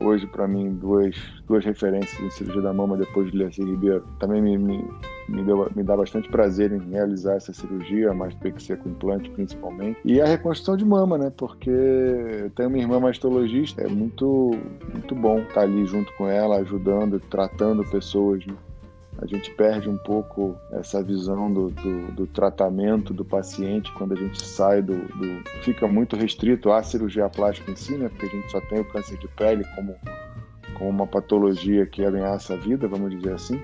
hoje 0.00 0.26
para 0.26 0.46
mim 0.46 0.74
duas, 0.74 1.14
duas 1.46 1.64
referências 1.64 2.20
em 2.20 2.30
cirurgia 2.30 2.62
da 2.62 2.72
mama 2.72 2.96
depois 2.96 3.30
de 3.30 3.36
Lercy 3.36 3.62
Ribeiro. 3.62 4.04
Também 4.18 4.40
me, 4.40 4.56
me, 4.56 4.84
me, 5.28 5.42
deu, 5.42 5.70
me 5.74 5.82
dá 5.82 5.96
bastante 5.96 6.28
prazer 6.28 6.72
em 6.72 6.90
realizar 6.90 7.34
essa 7.34 7.52
cirurgia, 7.52 8.14
mais 8.14 8.32
mastopexia 8.32 8.76
com 8.76 8.88
implante 8.88 9.30
principalmente. 9.30 9.98
E 10.04 10.20
a 10.20 10.26
reconstrução 10.26 10.76
de 10.76 10.84
mama, 10.84 11.18
né? 11.18 11.32
Porque 11.36 11.70
eu 11.70 12.50
tenho 12.50 12.68
uma 12.68 12.78
irmã 12.78 13.00
mastologista, 13.00 13.82
é 13.82 13.88
muito, 13.88 14.50
muito 14.92 15.14
bom 15.14 15.40
estar 15.40 15.62
ali 15.62 15.84
junto 15.86 16.12
com 16.14 16.28
ela, 16.28 16.56
ajudando, 16.58 17.20
tratando 17.20 17.84
pessoas. 17.84 18.44
Né? 18.46 18.54
a 19.20 19.26
gente 19.26 19.50
perde 19.50 19.88
um 19.88 19.96
pouco 19.96 20.56
essa 20.70 21.02
visão 21.02 21.52
do, 21.52 21.70
do, 21.70 22.12
do, 22.12 22.26
tratamento 22.28 23.12
do 23.12 23.24
paciente 23.24 23.92
quando 23.94 24.12
a 24.12 24.16
gente 24.16 24.44
sai 24.44 24.80
do, 24.80 24.94
do, 24.94 25.42
fica 25.62 25.88
muito 25.88 26.16
restrito 26.16 26.70
à 26.70 26.82
cirurgia 26.84 27.28
plástica 27.28 27.70
em 27.72 27.76
si, 27.76 27.96
né? 27.96 28.08
Porque 28.08 28.26
a 28.26 28.28
gente 28.28 28.50
só 28.50 28.60
tem 28.60 28.78
o 28.78 28.84
câncer 28.84 29.18
de 29.18 29.26
pele 29.28 29.64
como, 29.74 29.96
como 30.74 30.90
uma 30.90 31.06
patologia 31.06 31.84
que 31.84 32.04
ameaça 32.04 32.54
a 32.54 32.56
vida, 32.56 32.86
vamos 32.86 33.10
dizer 33.10 33.32
assim. 33.32 33.60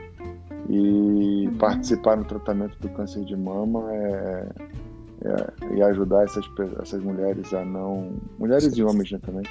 E 0.68 1.46
uhum. 1.46 1.59
participar 1.59 2.16
no 2.16 2.24
tratamento 2.24 2.79
do 2.81 2.88
câncer 2.90 3.24
de 3.24 3.37
mama 3.37 3.92
é, 3.92 4.48
é, 5.24 5.74
e 5.74 5.83
ajudar 5.83 6.24
essas, 6.24 6.44
essas 6.81 7.03
mulheres 7.03 7.53
a 7.53 7.64
não. 7.64 8.12
Mulheres 8.38 8.77
e 8.77 8.83
homens 8.83 9.12
né, 9.12 9.18
também 9.18 9.44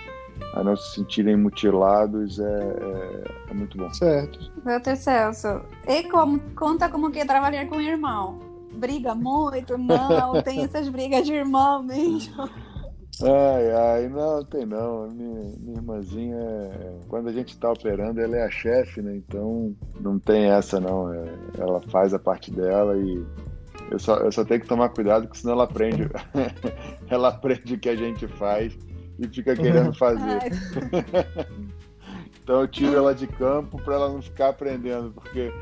a 0.54 0.64
não 0.64 0.76
se 0.76 0.96
sentirem 0.96 1.36
mutilados 1.36 2.40
é, 2.40 2.44
é, 2.44 3.24
é 3.50 3.54
muito 3.54 3.78
bom. 3.78 3.92
Certo. 3.94 4.52
Doutor 4.64 4.96
Celso, 4.96 5.62
e 5.88 6.04
como, 6.04 6.40
conta 6.56 6.90
como 6.90 7.12
que 7.12 7.20
é 7.20 7.26
trabalhar 7.26 7.68
com 7.68 7.78
o 7.78 7.82
irmão? 7.82 8.40
Briga 8.74 9.14
muito? 9.16 9.78
Não, 9.78 10.42
tem 10.42 10.64
essas 10.64 10.90
brigas 10.90 11.26
de 11.26 11.34
irmão 11.34 11.84
mesmo. 11.84 12.50
Ai, 13.22 13.72
ai, 13.72 14.10
não, 14.10 14.44
tem 14.44 14.66
não. 14.66 15.08
Minha, 15.10 15.54
minha 15.60 15.78
irmãzinha, 15.78 16.36
é, 16.36 17.00
quando 17.08 17.30
a 17.30 17.32
gente 17.32 17.58
tá 17.58 17.72
operando, 17.72 18.20
ela 18.20 18.38
é 18.38 18.44
a 18.44 18.50
chefe, 18.50 19.02
né? 19.02 19.16
Então 19.16 19.76
não 20.00 20.18
tem 20.18 20.46
essa 20.46 20.80
não. 20.80 21.14
É, 21.14 21.26
ela 21.60 21.80
faz 21.82 22.14
a 22.14 22.20
parte 22.20 22.52
dela 22.52 22.98
e 22.98 23.24
eu 23.92 24.00
só, 24.00 24.18
eu 24.18 24.32
só 24.32 24.44
tenho 24.44 24.62
que 24.62 24.68
tomar 24.68 24.90
cuidado, 24.90 25.24
porque 25.24 25.40
senão 25.40 25.54
ela 25.54 25.66
aprende. 25.66 26.10
ela 27.08 27.30
aprende 27.30 27.76
o 27.76 27.80
que 27.80 27.90
a 27.90 27.96
gente 27.96 28.28
faz 28.28 28.76
e 29.20 29.28
fica 29.28 29.56
querendo 29.56 29.94
fazer. 29.98 30.40
então 32.42 32.62
eu 32.62 32.68
tiro 32.68 32.96
ela 32.96 33.14
de 33.14 33.28
campo 33.28 33.80
para 33.84 33.96
ela 33.96 34.10
não 34.10 34.22
ficar 34.22 34.50
aprendendo, 34.50 35.12
porque 35.12 35.54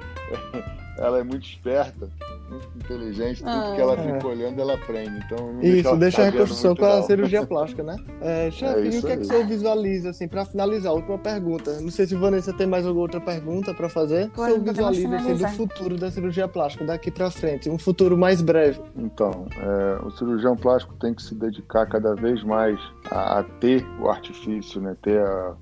ela 0.97 1.19
é 1.19 1.23
muito 1.23 1.45
esperta, 1.45 2.09
muito 2.51 2.69
inteligente, 2.75 3.39
tudo 3.39 3.49
ah, 3.49 3.73
que 3.75 3.81
ela 3.81 3.93
é. 3.93 4.13
fica 4.13 4.27
olhando 4.27 4.61
ela 4.61 4.73
aprende. 4.73 5.19
Então, 5.25 5.61
isso, 5.61 5.95
deixa 5.95 6.21
a 6.21 6.25
reconstrução 6.25 6.75
com 6.75 6.85
a 6.85 7.01
cirurgia 7.03 7.45
plástica, 7.45 7.83
né? 7.83 7.95
É, 8.21 8.51
chefe, 8.51 8.81
é 8.81 8.85
e 8.85 8.99
o 8.99 9.01
que, 9.01 9.11
é 9.11 9.17
que 9.17 9.25
você 9.25 9.43
visualiza, 9.43 10.11
assim, 10.11 10.27
para 10.27 10.45
finalizar, 10.45 10.93
última 10.93 11.17
pergunta. 11.17 11.79
Não 11.79 11.89
sei 11.89 12.05
se 12.05 12.15
Vanessa 12.15 12.53
tem 12.53 12.67
mais 12.67 12.85
alguma 12.85 13.03
outra 13.03 13.19
pergunta 13.19 13.73
para 13.73 13.89
fazer. 13.89 14.25
O 14.25 14.29
que 14.29 14.37
você 14.37 14.59
visualiza 14.59 15.15
assim, 15.15 15.33
do 15.33 15.47
futuro 15.49 15.97
da 15.97 16.11
cirurgia 16.11 16.47
plástica, 16.47 16.85
daqui 16.85 17.09
para 17.09 17.31
frente, 17.31 17.69
um 17.69 17.79
futuro 17.79 18.15
mais 18.15 18.41
breve? 18.41 18.79
Então, 18.95 19.47
é, 19.57 20.05
o 20.05 20.11
cirurgião 20.11 20.55
plástico 20.55 20.93
tem 20.99 21.13
que 21.15 21.23
se 21.23 21.33
dedicar 21.33 21.87
cada 21.87 22.13
vez 22.13 22.43
mais 22.43 22.79
a, 23.09 23.39
a 23.39 23.43
ter 23.43 23.83
o 23.99 24.07
artifício, 24.07 24.79
né? 24.79 24.95
Ter 25.01 25.19
a, 25.19 25.55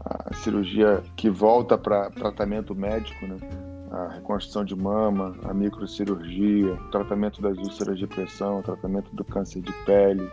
a 0.00 0.34
cirurgia 0.34 1.02
que 1.16 1.28
volta 1.28 1.76
para 1.76 2.10
tratamento 2.10 2.74
médico, 2.74 3.26
né? 3.26 3.36
A 3.96 4.08
reconstrução 4.08 4.64
de 4.64 4.76
mama, 4.76 5.34
a 5.44 5.54
microcirurgia, 5.54 6.74
o 6.74 6.90
tratamento 6.90 7.40
das 7.40 7.56
úlceras 7.56 7.98
de 7.98 8.06
pressão, 8.06 8.60
o 8.60 8.62
tratamento 8.62 9.14
do 9.14 9.24
câncer 9.24 9.62
de 9.62 9.72
pele. 9.84 10.30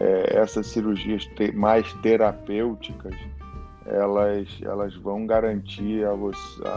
É, 0.00 0.36
essas 0.38 0.66
cirurgias 0.66 1.24
te 1.24 1.50
mais 1.52 1.92
terapêuticas, 1.94 3.14
elas, 3.86 4.48
elas 4.62 4.94
vão 4.96 5.26
garantir 5.26 6.04
ao, 6.04 6.30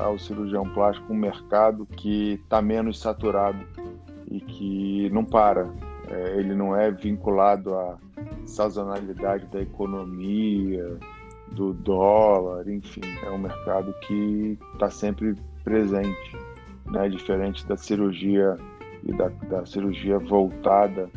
ao 0.04 0.18
cirurgião 0.18 0.68
plástico 0.74 1.12
um 1.12 1.18
mercado 1.18 1.86
que 1.86 2.40
está 2.44 2.62
menos 2.62 3.00
saturado 3.00 3.60
e 4.30 4.40
que 4.40 5.10
não 5.12 5.26
para. 5.26 5.70
É, 6.10 6.40
ele 6.40 6.56
não 6.56 6.76
é 6.76 6.90
vinculado 6.90 7.76
à 7.76 7.98
sazonalidade 8.46 9.46
da 9.48 9.62
economia, 9.62 10.98
do 11.52 11.74
dólar, 11.74 12.68
enfim, 12.70 13.02
é 13.24 13.30
um 13.30 13.38
mercado 13.38 13.94
que 14.08 14.58
está 14.74 14.90
sempre 14.90 15.36
presente, 15.64 16.38
né? 16.86 17.10
diferente 17.10 17.66
da 17.66 17.78
cirurgia 17.78 18.58
e 19.04 19.14
da, 19.14 19.30
da 19.30 19.66
cirurgia 19.66 20.20
voltada 20.20 21.10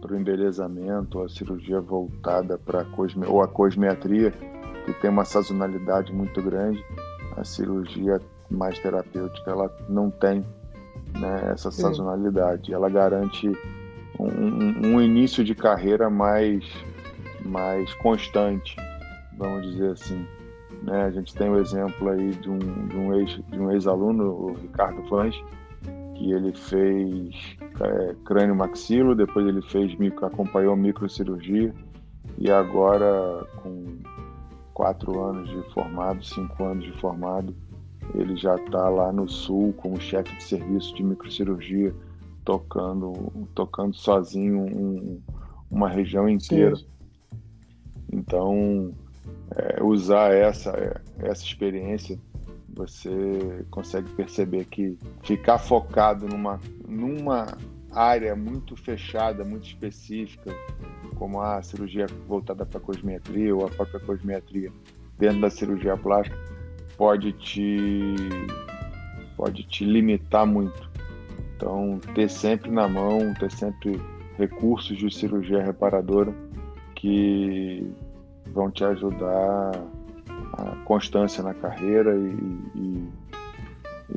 para 0.00 0.12
o 0.12 0.16
embelezamento, 0.16 1.20
a 1.22 1.28
cirurgia 1.28 1.80
voltada 1.80 2.58
para 2.58 2.84
cosme, 2.84 3.26
ou 3.26 3.42
a 3.42 3.48
cosmetria, 3.48 4.32
que 4.84 4.92
tem 5.00 5.10
uma 5.10 5.24
sazonalidade 5.24 6.12
muito 6.12 6.40
grande, 6.42 6.82
a 7.36 7.44
cirurgia 7.44 8.20
mais 8.50 8.78
terapêutica 8.78 9.50
ela 9.50 9.76
não 9.88 10.10
tem 10.10 10.44
né, 11.18 11.50
essa 11.52 11.70
sazonalidade, 11.70 12.72
ela 12.72 12.88
garante 12.88 13.48
um, 14.18 14.26
um, 14.26 14.94
um 14.94 15.00
início 15.00 15.44
de 15.44 15.54
carreira 15.54 16.08
mais, 16.08 16.64
mais 17.44 17.92
constante, 17.94 18.76
vamos 19.36 19.62
dizer 19.70 19.92
assim. 19.92 20.26
Né? 20.82 21.04
A 21.04 21.10
gente 21.10 21.34
tem 21.34 21.48
o 21.48 21.58
exemplo 21.58 22.08
aí 22.08 22.30
de 22.30 22.48
um, 22.48 22.58
de 22.58 22.96
um, 22.96 23.14
ex, 23.14 23.40
de 23.48 23.58
um 23.58 23.70
ex-aluno, 23.70 24.24
o 24.24 24.54
Ricardo 24.54 25.02
Flange, 25.08 25.42
que 26.14 26.32
ele 26.32 26.52
fez 26.52 27.56
é, 27.80 28.14
crânio 28.24 28.54
maxilo, 28.54 29.14
depois 29.14 29.46
ele 29.46 29.62
fez 29.62 29.94
micro, 29.96 30.26
acompanhou 30.26 30.76
microcirurgia 30.76 31.72
e 32.36 32.50
agora 32.50 33.46
com 33.62 33.98
quatro 34.74 35.20
anos 35.22 35.48
de 35.48 35.62
formado, 35.72 36.24
cinco 36.24 36.64
anos 36.64 36.84
de 36.84 36.92
formado, 37.00 37.54
ele 38.14 38.36
já 38.36 38.54
está 38.54 38.88
lá 38.88 39.12
no 39.12 39.28
sul 39.28 39.72
como 39.74 40.00
chefe 40.00 40.34
de 40.36 40.42
serviço 40.42 40.94
de 40.94 41.02
microcirurgia, 41.02 41.94
tocando, 42.44 43.12
tocando 43.54 43.94
sozinho 43.94 44.60
um, 44.60 45.20
uma 45.70 45.88
região 45.88 46.28
inteira. 46.28 46.76
Sim. 46.76 46.86
Então, 48.12 48.92
é, 49.54 49.82
usar 49.82 50.32
essa, 50.32 51.00
essa 51.18 51.44
experiência, 51.44 52.18
você 52.68 53.64
consegue 53.70 54.08
perceber 54.10 54.64
que 54.66 54.96
ficar 55.22 55.58
focado 55.58 56.26
numa, 56.28 56.60
numa 56.86 57.58
área 57.90 58.36
muito 58.36 58.76
fechada, 58.76 59.44
muito 59.44 59.66
específica, 59.66 60.54
como 61.16 61.40
a 61.40 61.60
cirurgia 61.62 62.06
voltada 62.28 62.64
para 62.64 62.78
cosmetria 62.78 63.54
ou 63.54 63.66
a 63.66 63.70
própria 63.70 63.98
cosmetria 64.00 64.70
dentro 65.18 65.40
da 65.40 65.50
cirurgia 65.50 65.96
plástica, 65.96 66.38
pode 66.96 67.32
te, 67.32 68.14
pode 69.36 69.64
te 69.64 69.84
limitar 69.84 70.46
muito. 70.46 70.88
Então, 71.56 71.98
ter 72.14 72.30
sempre 72.30 72.70
na 72.70 72.86
mão, 72.86 73.34
ter 73.34 73.50
sempre 73.50 74.00
recursos 74.36 74.96
de 74.96 75.12
cirurgia 75.12 75.60
reparadora 75.60 76.32
que 76.94 77.84
vão 78.52 78.70
te 78.70 78.84
ajudar 78.84 79.72
a 80.52 80.76
constância 80.84 81.42
na 81.42 81.54
carreira 81.54 82.16
e, 82.16 82.36
e, 82.74 83.08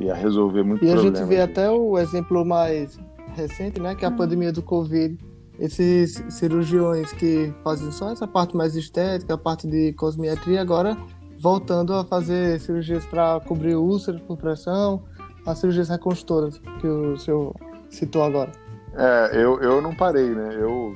e 0.00 0.10
a 0.10 0.14
resolver 0.14 0.62
muito 0.62 0.84
E 0.84 0.92
a 0.92 0.96
gente 0.96 1.22
vê 1.24 1.40
até 1.40 1.70
o 1.70 1.98
exemplo 1.98 2.44
mais 2.44 2.98
recente, 3.34 3.80
né, 3.80 3.94
que 3.94 4.04
é 4.04 4.08
a 4.08 4.10
hum. 4.10 4.16
pandemia 4.16 4.52
do 4.52 4.62
Covid. 4.62 5.18
Esses 5.58 6.24
cirurgiões 6.30 7.12
que 7.12 7.52
fazem 7.62 7.90
só 7.92 8.10
essa 8.10 8.26
parte 8.26 8.56
mais 8.56 8.74
estética, 8.74 9.34
a 9.34 9.38
parte 9.38 9.66
de 9.66 9.92
cosmetria, 9.92 10.60
agora 10.60 10.96
voltando 11.38 11.92
a 11.92 12.04
fazer 12.04 12.58
cirurgias 12.60 13.04
para 13.04 13.40
cobrir 13.40 13.74
úlceras 13.74 14.20
por 14.22 14.36
pressão, 14.36 15.02
as 15.44 15.58
cirurgias 15.58 15.88
reconstrutoras 15.88 16.60
que 16.80 16.86
o 16.86 17.16
senhor 17.18 17.54
citou 17.90 18.22
agora. 18.22 18.52
É, 18.94 19.30
eu, 19.34 19.60
eu 19.60 19.82
não 19.82 19.94
parei, 19.94 20.30
né? 20.30 20.54
Eu, 20.54 20.94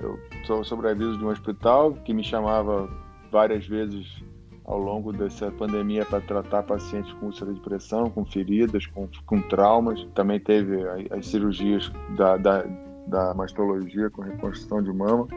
eu 0.00 0.18
sou 0.46 0.64
sobreaviso 0.64 1.18
de 1.18 1.24
um 1.24 1.28
hospital 1.28 1.92
que 1.92 2.14
me 2.14 2.22
chamava 2.22 2.88
várias 3.30 3.66
vezes 3.66 4.22
ao 4.64 4.78
longo 4.78 5.12
dessa 5.12 5.50
pandemia 5.50 6.04
para 6.04 6.20
tratar 6.20 6.62
pacientes 6.62 7.12
com 7.14 7.26
úlcera 7.26 7.52
de 7.52 7.60
pressão, 7.60 8.10
com 8.10 8.24
feridas, 8.24 8.86
com, 8.86 9.08
com 9.24 9.40
traumas. 9.42 10.06
Também 10.14 10.40
teve 10.40 10.82
as 11.10 11.26
cirurgias 11.26 11.90
da, 12.16 12.36
da, 12.36 12.64
da 13.06 13.34
mastologia 13.34 14.10
com 14.10 14.22
reconstrução 14.22 14.82
de 14.82 14.92
mama. 14.92 15.28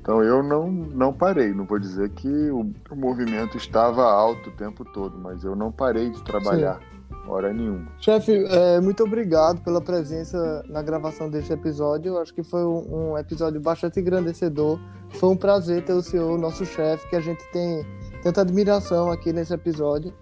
Então 0.00 0.22
eu 0.22 0.42
não, 0.42 0.70
não 0.70 1.12
parei. 1.12 1.52
Não 1.52 1.64
vou 1.64 1.78
dizer 1.78 2.10
que 2.10 2.28
o, 2.50 2.72
o 2.90 2.96
movimento 2.96 3.56
estava 3.56 4.04
alto 4.04 4.50
o 4.50 4.52
tempo 4.52 4.84
todo, 4.84 5.18
mas 5.18 5.42
eu 5.42 5.56
não 5.56 5.72
parei 5.72 6.10
de 6.10 6.22
trabalhar. 6.22 6.78
Sim 6.78 6.97
hora 7.32 7.52
nenhuma. 7.52 7.86
Chefe, 7.98 8.32
é, 8.32 8.80
muito 8.80 9.02
obrigado 9.04 9.62
pela 9.62 9.80
presença 9.80 10.62
na 10.68 10.82
gravação 10.82 11.28
desse 11.30 11.52
episódio. 11.52 12.18
Acho 12.18 12.34
que 12.34 12.42
foi 12.42 12.64
um, 12.64 13.12
um, 13.12 13.18
episódio 13.18 13.60
bastante 13.60 14.00
engrandecedor. 14.00 14.78
Foi 15.10 15.28
um 15.28 15.36
prazer 15.36 15.84
ter 15.84 15.92
o 15.92 16.02
senhor, 16.02 16.38
nosso 16.38 16.64
chefe, 16.64 17.08
que 17.08 17.16
a 17.16 17.20
gente 17.20 17.42
tem 17.52 17.84
tanta 18.22 18.40
admiração 18.40 19.10
aqui 19.10 19.32
nesse 19.32 19.54
episódio. 19.54 20.12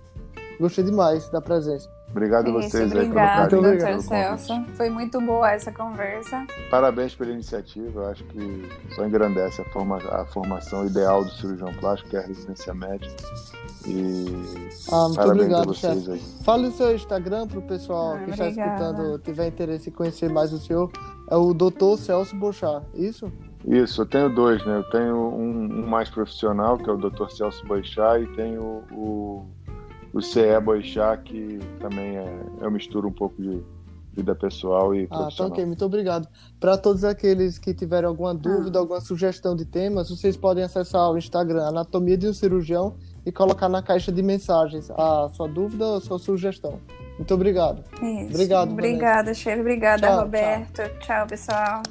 Gostei 0.58 0.84
demais 0.84 1.28
da 1.30 1.40
presença. 1.40 1.95
Obrigado 2.10 2.48
a 2.48 2.52
vocês 2.52 2.90
obrigado, 2.90 3.42
aí 3.42 3.62
pelo 3.62 3.78
carinho. 3.78 4.00
Celso. 4.00 4.64
Foi 4.74 4.88
muito 4.88 5.20
boa 5.20 5.50
essa 5.50 5.70
conversa. 5.70 6.46
Parabéns 6.70 7.14
pela 7.14 7.32
iniciativa. 7.32 8.02
Eu 8.02 8.10
acho 8.10 8.24
que 8.24 8.68
só 8.94 9.04
engrandece 9.04 9.60
a, 9.60 9.64
forma, 9.66 9.98
a 9.98 10.24
formação 10.26 10.86
ideal 10.86 11.24
do 11.24 11.30
cirurgião 11.32 11.72
plástico, 11.74 12.10
que 12.10 12.16
é 12.16 12.20
a 12.20 12.26
residência 12.26 12.72
médica. 12.72 13.14
E 13.86 14.26
ah, 14.90 15.08
muito 15.08 15.20
obrigado, 15.20 15.74
chefe. 15.74 16.18
Fale 16.42 16.68
o 16.68 16.72
seu 16.72 16.94
Instagram 16.94 17.46
para 17.46 17.58
o 17.58 17.62
pessoal 17.62 18.14
ah, 18.14 18.18
que 18.18 18.24
obrigada. 18.24 18.50
está 18.50 18.64
escutando, 18.64 19.18
tiver 19.18 19.46
interesse 19.48 19.90
em 19.90 19.92
conhecer 19.92 20.30
mais 20.30 20.52
o 20.52 20.58
senhor. 20.58 20.90
É 21.30 21.36
o 21.36 21.52
Dr. 21.52 21.98
Celso 21.98 22.36
Bochá, 22.36 22.82
isso? 22.94 23.30
Isso, 23.66 24.02
eu 24.02 24.06
tenho 24.06 24.32
dois, 24.32 24.64
né? 24.64 24.76
Eu 24.78 24.90
tenho 24.90 25.16
um, 25.16 25.80
um 25.80 25.86
mais 25.86 26.08
profissional, 26.08 26.78
que 26.78 26.88
é 26.88 26.92
o 26.92 26.96
Dr. 26.96 27.28
Celso 27.30 27.66
Boixá, 27.66 28.18
e 28.20 28.26
tenho 28.36 28.84
o, 28.92 29.44
o 30.16 30.22
CE 30.22 30.58
Boixá, 30.62 31.14
que 31.18 31.58
também 31.78 32.16
é, 32.16 32.42
eu 32.62 32.70
misturo 32.70 33.06
um 33.06 33.12
pouco 33.12 33.40
de 33.40 33.62
vida 34.14 34.34
pessoal 34.34 34.94
e 34.94 35.06
profissional. 35.06 35.28
Ah, 35.30 35.36
tá 35.36 35.44
ok, 35.46 35.66
muito 35.66 35.84
obrigado. 35.84 36.26
Para 36.58 36.78
todos 36.78 37.04
aqueles 37.04 37.58
que 37.58 37.74
tiverem 37.74 38.08
alguma 38.08 38.34
dúvida, 38.34 38.78
ah. 38.78 38.80
alguma 38.80 39.00
sugestão 39.02 39.54
de 39.54 39.66
temas, 39.66 40.08
vocês 40.08 40.34
podem 40.34 40.64
acessar 40.64 41.10
o 41.10 41.18
Instagram 41.18 41.66
Anatomia 41.66 42.16
de 42.16 42.26
um 42.28 42.32
Cirurgião 42.32 42.96
e 43.26 43.30
colocar 43.30 43.68
na 43.68 43.82
caixa 43.82 44.10
de 44.10 44.22
mensagens 44.22 44.90
a 44.90 45.28
sua 45.34 45.48
dúvida 45.48 45.84
ou 45.84 45.96
a 45.96 46.00
sua 46.00 46.18
sugestão. 46.18 46.80
Muito 47.18 47.34
obrigado. 47.34 47.82
Isso. 48.02 48.30
Obrigado. 48.30 48.72
Obrigada, 48.72 49.34
Cheiro. 49.34 49.60
Obrigada, 49.60 50.06
tchau, 50.06 50.20
Roberto. 50.20 50.82
Tchau, 50.82 50.98
tchau 51.00 51.26
pessoal. 51.26 51.82